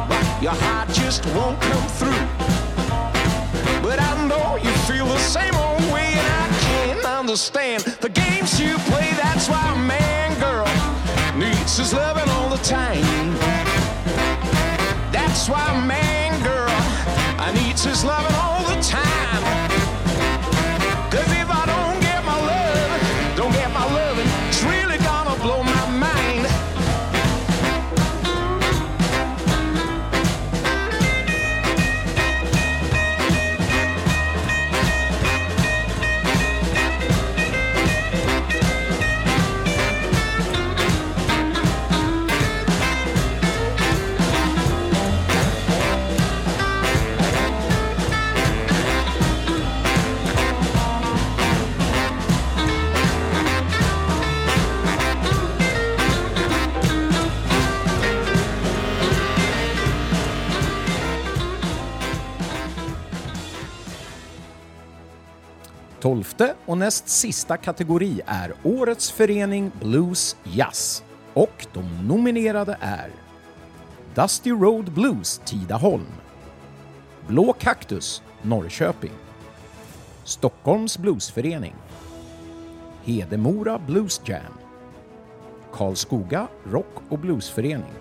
[0.08, 2.28] but your heart just won't come through.
[3.82, 8.60] But I know you feel the same old way, and I can't understand the games
[8.62, 9.10] you play.
[9.18, 10.70] That's why a man, girl,
[11.40, 13.02] needs his loving all the time.
[15.12, 16.70] That's why a man, girl,
[17.40, 17.52] I
[17.84, 18.53] his loving all
[66.04, 71.04] Tolfte och näst sista kategori är Årets förening Blues Jazz.
[71.34, 73.10] Och de nominerade är
[74.16, 76.08] Dusty Road Blues Tidaholm.
[77.28, 79.12] Blå Kaktus Norrköping.
[80.24, 81.76] Stockholms Bluesförening.
[83.04, 84.54] Hedemora Blues Jam.
[85.74, 87.94] Karlskoga Rock och Bluesförening.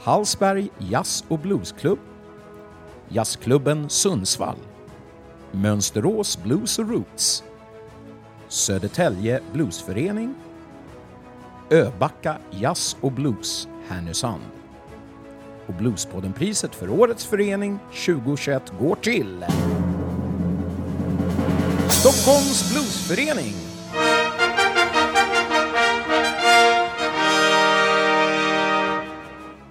[0.00, 1.98] Hallsberg Jazz och Bluesklubb.
[3.08, 4.56] Jazzklubben Sundsvall.
[5.52, 7.44] Mönsterås Blues och Roots
[8.48, 10.34] Södertälje Bluesförening
[11.70, 14.42] Öbacka Jazz och Blues Härnösand
[15.66, 19.44] och Bluespoddenpriset för årets förening 2021 går till
[21.88, 23.54] Stockholms Bluesförening.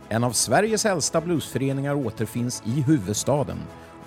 [0.10, 3.58] En av Sveriges äldsta bluesföreningar återfinns i huvudstaden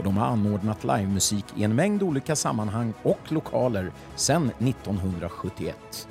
[0.03, 6.09] och de har anordnat livemusik i en mängd olika sammanhang och lokaler sedan 1971.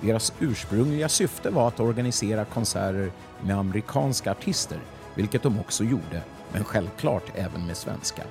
[0.00, 4.78] Deras ursprungliga syfte var att organisera konserter med amerikanska artister,
[5.14, 6.22] vilket de också gjorde,
[6.52, 8.22] men självklart även med svenska.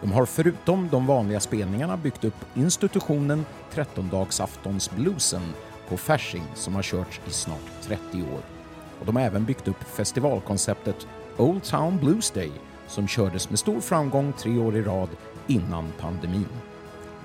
[0.00, 3.44] De har förutom de vanliga spelningarna byggt upp institutionen
[3.74, 5.42] 13-dagsaftonsbluesen
[5.88, 8.40] på Fasching som har körts i snart 30 år.
[9.00, 12.52] Och de har även byggt upp festivalkonceptet Old Town Blues Day
[12.88, 15.08] som kördes med stor framgång tre år i rad
[15.46, 16.48] innan pandemin.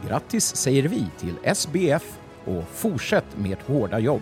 [0.08, 4.22] Grattis säger vi till SBF och fortsätt med ert hårda jobb.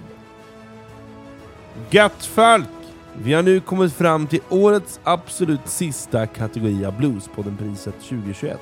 [1.90, 2.68] Gött folk!
[3.14, 8.60] Vi har nu kommit fram till årets absolut sista kategori av Bluespodden-priset 2021.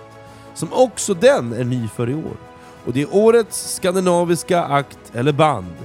[0.53, 2.38] Som också den är ny för i år.
[2.85, 5.76] Och det är årets skandinaviska akt eller band.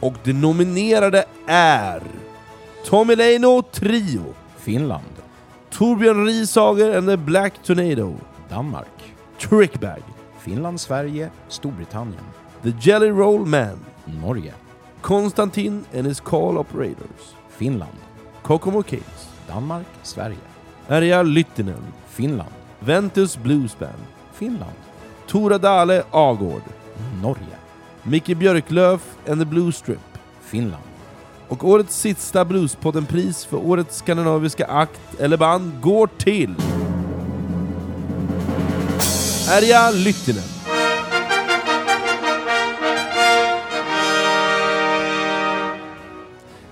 [0.00, 2.02] Och det nominerade är
[2.84, 4.24] Tommy Leino Trio,
[4.56, 5.19] Finland,
[5.70, 8.14] Torbjörn Risager and the Black Tornado,
[8.48, 10.02] Danmark, Trickbag,
[10.38, 12.24] Finland, Sverige, Storbritannien,
[12.62, 14.52] The Jelly Roll Man, Norge,
[15.00, 17.98] Konstantin and his Call Operators, Finland,
[18.42, 20.48] Kokomo Kings, Danmark, Sverige,
[20.88, 24.76] Erja Lyttinen, Finland, Ventus Blues Band, Finland,
[25.26, 26.62] Tora Dale Agård,
[27.22, 27.56] Norge,
[28.02, 30.00] Micke Björklöf and the Blue Strip.
[30.40, 30.89] Finland,
[31.50, 36.54] och årets sista Bluespodden-pris för årets skandinaviska akt eller band går till...
[39.50, 40.42] Erja Lyttinen.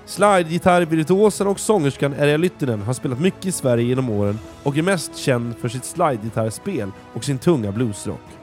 [0.05, 5.17] Slidegitarrvirtuosen och sångerskan Erja Lyttinen har spelat mycket i Sverige genom åren och är mest
[5.17, 8.38] känd för sitt slidegitarrspel och sin tunga bluesrock.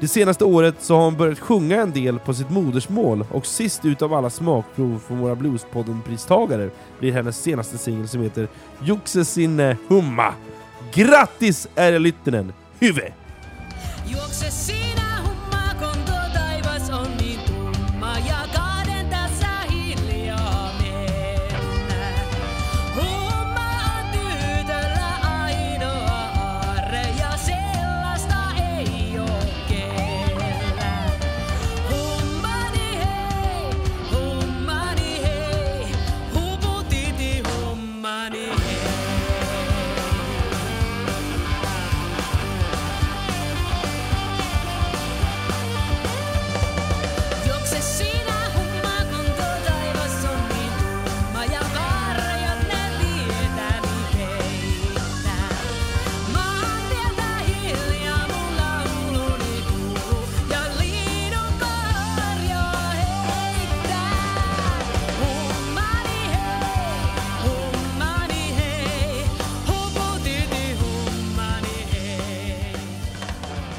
[0.00, 3.84] Det senaste året så har hon börjat sjunga en del på sitt modersmål och sist
[3.84, 8.48] ut av alla smakprov från våra Bluespodden-pristagare blir hennes senaste singel som heter
[8.82, 10.34] Juxe sinne humma.
[10.94, 12.52] Grattis Erja Lyttinen!
[12.80, 13.12] Hyve!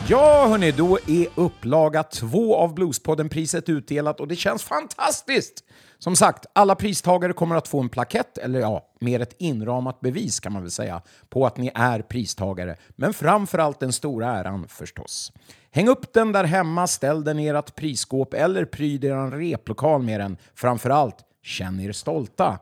[0.09, 5.63] Ja, hörni, då är upplaga två av Bluespodden-priset utdelat och det känns fantastiskt!
[5.99, 10.39] Som sagt, alla pristagare kommer att få en plakett, eller ja, mer ett inramat bevis
[10.39, 12.75] kan man väl säga, på att ni är pristagare.
[12.95, 15.31] Men framförallt den stora äran förstås.
[15.71, 20.19] Häng upp den där hemma, ställ den i ert prisskåp eller pryd er replokal med
[20.19, 20.37] den.
[20.55, 22.59] Framförallt, känn er stolta!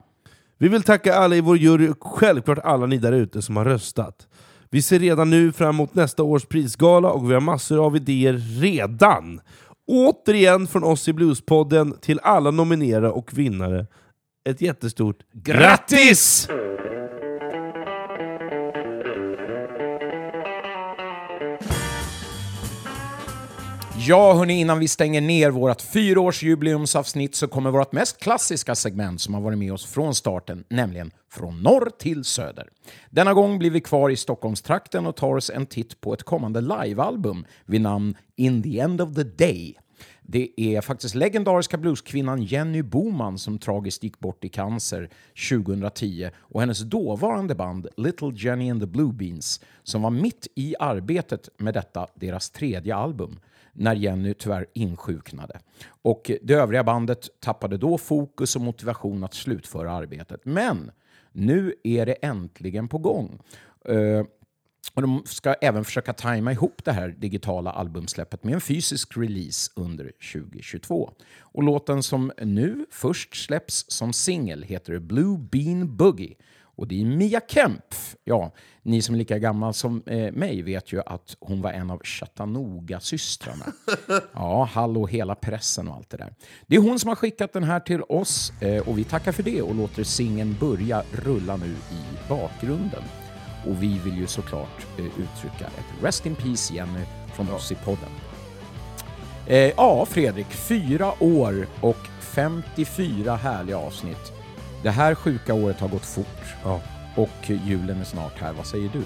[0.58, 3.66] Vi vill tacka alla i vår jury och självklart alla ni där ute som har
[3.66, 4.28] röstat.
[4.70, 8.34] Vi ser redan nu fram emot nästa års prisgala och vi har massor av idéer
[8.62, 9.42] redan.
[9.88, 13.88] Återigen från oss i Bluespodden till alla nominerade och vinnare.
[14.50, 16.48] Ett jättestort grattis!
[24.08, 29.34] Ja, hörni, innan vi stänger ner vårt fyraårsjubileumsavsnitt så kommer vårt mest klassiska segment som
[29.34, 32.70] har varit med oss från starten, nämligen Från norr till söder.
[33.10, 36.62] Denna gång blir vi kvar i Stockholmstrakten och tar oss en titt på ett kommande
[36.62, 39.78] livealbum vid namn In the end of the day.
[40.22, 45.10] Det är faktiskt legendariska blueskvinnan Jenny Boman som tragiskt gick bort i cancer
[45.50, 50.76] 2010 och hennes dåvarande band Little Jenny and the Blue Beans som var mitt i
[50.80, 53.40] arbetet med detta, deras tredje album
[53.76, 55.60] när Jenny tyvärr insjuknade.
[56.02, 60.42] Och det övriga bandet tappade då fokus och motivation att slutföra arbetet.
[60.44, 60.92] Men
[61.32, 63.40] nu är det äntligen på gång.
[63.86, 64.26] Eh,
[64.94, 69.72] och de ska även försöka tajma ihop det här digitala albumsläppet med en fysisk release
[69.76, 71.12] under 2022.
[71.40, 76.36] Och låten som nu först släpps som singel heter Blue Bean Boogie.
[76.76, 78.16] Och det är Mia Kempf.
[78.24, 78.52] Ja,
[78.84, 82.02] ni som är lika gamla som eh, mig vet ju att hon var en av
[82.04, 83.66] Chattanooga-systrarna.
[84.34, 86.34] Ja, hallå hela pressen och allt det där.
[86.68, 89.44] Det är hon som har skickat den här till oss eh, och vi tackar för
[89.44, 93.04] det och låter singeln börja rulla nu i bakgrunden.
[93.68, 97.76] Och vi vill ju såklart eh, uttrycka ett Rest in Peace Jenny från oss i
[97.76, 98.10] podden.
[99.48, 104.32] Eh, ja, Fredrik, fyra år och 54 härliga avsnitt.
[104.86, 106.44] Det här sjuka året har gått fort.
[106.64, 106.82] Ja.
[107.16, 108.54] Och julen är snart här.
[108.54, 109.02] Vad säger du?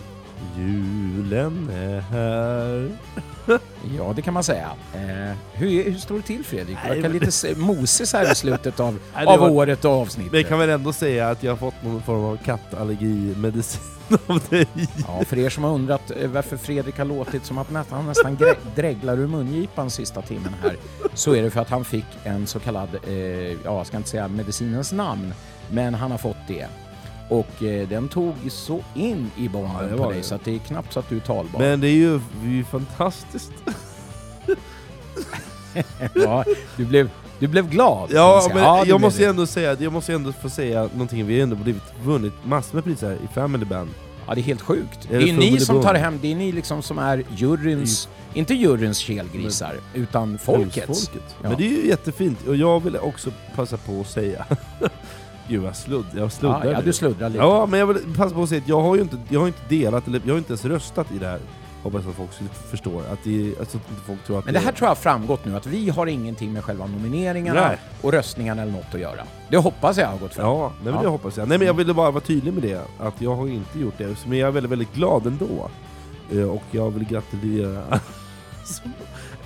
[0.62, 2.90] Julen är här.
[3.98, 4.70] Ja, det kan man säga.
[4.94, 6.68] Eh, hur, hur står det till Fredrik?
[6.84, 9.40] Du Nej, verkar men- lite se- mosig så här i slutet av, Nej, det av
[9.40, 10.32] var- året och avsnittet.
[10.32, 13.82] Men jag kan väl ändå säga att jag har fått någon form av kattallergimedicin
[14.28, 14.68] av dig.
[15.08, 18.38] Ja, för er som har undrat eh, varför Fredrik har låtit som att han nästan
[18.38, 20.76] grä- dreglar ur mungipan sista timmen här,
[21.14, 24.10] så är det för att han fick en så kallad, eh, ja, jag ska inte
[24.10, 25.34] säga medicinens namn,
[25.72, 26.68] men han har fått det.
[27.30, 30.24] Och eh, den tog så in i Ja, bomben på dig det.
[30.24, 31.60] så att det är knappt så att du är talbar.
[31.60, 33.52] Men det är ju, det är ju fantastiskt.
[36.16, 36.44] ja,
[36.78, 37.10] du, blev,
[37.40, 38.10] du blev glad.
[38.14, 39.30] Ja, men det jag måste det.
[39.30, 41.26] ändå säga, jag måste ändå få säga någonting.
[41.28, 43.90] Vi har ändå blivit vunnit massor med priser i Family Band.
[44.28, 45.06] Ja, det är helt sjukt.
[45.12, 48.10] Är Det det är ni som tar hem, det är ni liksom som är juryns,
[48.34, 51.08] inte juryns kelgrisar, utan folkets.
[51.10, 51.36] Folket.
[51.44, 51.50] Ja.
[51.50, 54.46] Men det är ju jättefint, och jag vill också passa på att säga...
[55.50, 57.42] Gud vad sludd, jag sluddar Ja, ja, du sluddrar lite.
[57.44, 59.48] Ja, men jag vill passa på att säga att jag har ju inte, jag har
[59.48, 61.40] inte delat, eller jag har inte ens röstat i det här.
[61.84, 62.30] Hoppas att folk
[62.72, 63.02] förstår.
[63.12, 65.56] Att det, alltså, att folk tror att Men det här tror jag har framgått nu,
[65.56, 67.78] att vi har ingenting med själva nomineringarna Nej.
[68.02, 69.22] och röstningarna eller något att göra.
[69.50, 70.46] Det hoppas jag har gått fram.
[70.46, 71.48] Ja, nej, men det hoppas jag.
[71.48, 74.26] Nej men jag ville bara vara tydlig med det, att jag har inte gjort det.
[74.28, 75.70] Men jag är väldigt, väldigt glad ändå.
[76.32, 77.84] Eh, Och jag vill gratulera...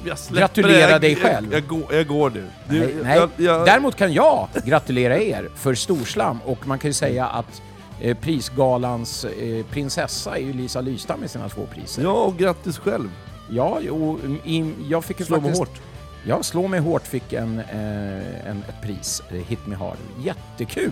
[0.05, 0.99] jag Gratulera det.
[0.99, 1.53] dig Jag- själv.
[1.53, 2.47] Jag, går, jag går nu.
[2.69, 3.17] Du, Nej, jag- nej.
[3.17, 7.61] Jag, jag, Däremot kan jag gratulera er för storslam och man kan ju säga att
[8.01, 12.03] eh, prisgalans eh, prinsessa är ju Lisa Lystam med sina två priser.
[12.03, 13.09] ja, och grattis själv.
[13.49, 15.59] Ja, jo, i, jag fick ju Slå mig faktiskt...
[15.59, 15.81] hårt.
[16.25, 19.97] Ja, Slå mig hårt fick en, eh, en, ett pris, eh, Hit Me Hard.
[20.23, 20.91] Jättekul!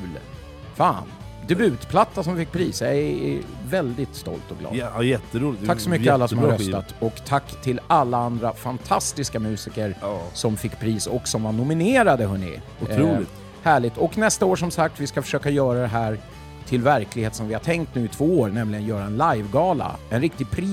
[0.76, 1.04] Fan!
[1.48, 2.82] Debutplatta som fick pris.
[2.82, 3.40] Jag är
[3.70, 4.76] väldigt stolt och glad.
[4.76, 5.66] Ja, jätteroligt.
[5.68, 10.22] Tack så mycket alla som har röstat och tack till alla andra fantastiska musiker Ja.
[10.34, 12.60] som fick pris och som var nominerade hörni.
[12.82, 13.30] Otroligt.
[13.64, 13.98] härligt.
[13.98, 16.18] Och nästa år som sagt, vi ska försöka göra det här
[16.66, 19.92] till verklighet som vi har tänkt nu i två år, nämligen göra en livegala.
[20.10, 20.66] En riktig Ja, vi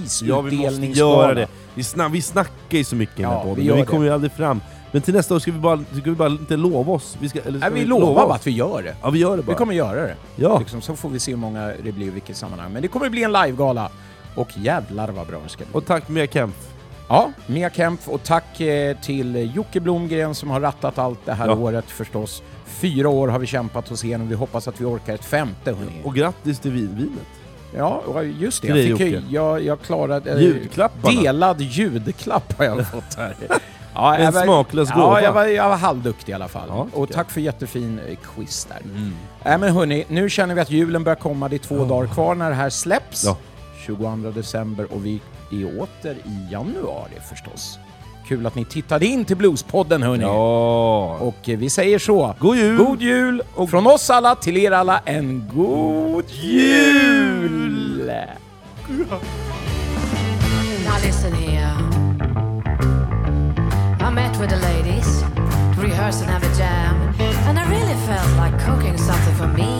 [0.42, 1.22] måste prisutdelningsgala.
[1.22, 1.48] göra det.
[1.74, 3.90] Vi, snack, vi snackar ju så mycket den Ja, här vi podden, gör men vi
[3.90, 4.60] kommer ju aldrig fram.
[4.92, 7.16] Men till nästa år ska vi bara, ska vi bara inte lova oss.
[7.20, 8.28] Vi, ska, eller ska Nej, vi lova lovar oss?
[8.28, 8.96] bara att vi gör det.
[9.02, 9.52] Ja, vi gör det bara.
[9.52, 10.16] Vi kommer göra det.
[10.36, 10.58] Ja.
[10.58, 12.72] Liksom, så får vi se hur många det blir i vilket sammanhang.
[12.72, 13.90] Men det kommer bli en livegala.
[14.34, 15.74] Och jävlar vad bra det ska bli.
[15.74, 16.56] Och tack Mia Kempf.
[17.08, 21.46] Ja, Mia Kempf och tack eh, till Jocke Blomgren som har rattat allt det här
[21.46, 21.54] Ja.
[21.54, 22.42] året förstås.
[22.66, 26.00] Fyra år har vi kämpat oss igenom, vi hoppas att vi orkar ett femte hörni.
[26.04, 27.26] Och grattis till vinvinet.
[27.76, 28.68] Ja, just det.
[28.68, 30.30] Jag, fick jag, jag klarade...
[30.32, 31.20] eh, Ljudklapparna.
[31.22, 33.34] Delad ljudklapp har jag fått här.
[33.98, 35.22] Ja, En jag var- smaklös Ja, gåva.
[35.22, 36.68] jag var, jag var halvduktig i alla fall.
[36.68, 37.14] Ja, och jag.
[37.14, 38.80] tack för jättefin eh, quiz där.
[38.84, 39.12] Mm.
[39.44, 41.48] Nej men hörni, nu känner vi att julen börjar komma.
[41.48, 43.24] Det är två dagar kvar när det här släpps.
[43.24, 43.36] Ja.
[43.86, 45.20] 22 december och vi
[45.52, 47.78] är åter i januari förstås.
[48.28, 50.22] Kul att ni tittade in till Bluespodden hörni.
[50.22, 51.16] Ja.
[51.20, 52.34] Och eh, vi säger så.
[52.38, 52.76] God jul!
[52.76, 53.42] God jul!
[53.54, 58.12] Och från oss alla till er alla en god jul!
[60.86, 61.57] Now listen here.
[66.08, 67.14] Rehearse and have a jam,
[67.48, 69.77] and I really felt like cooking something for me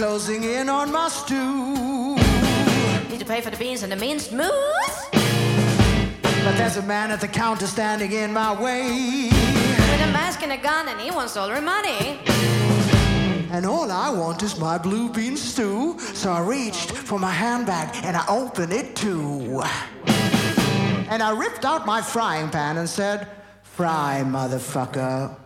[0.00, 2.14] closing in on my stew.
[3.10, 4.98] Need to pay for the beans and the minced moose?
[6.42, 9.28] But there's a man at the counter standing in my way.
[9.28, 12.18] With a mask and a gun and he wants all our money.
[13.52, 15.98] And all I want is my blue bean stew.
[16.14, 19.62] So I reached for my handbag and I opened it too.
[21.10, 23.28] And I ripped out my frying pan and said,
[23.62, 25.36] Fry, motherfucker.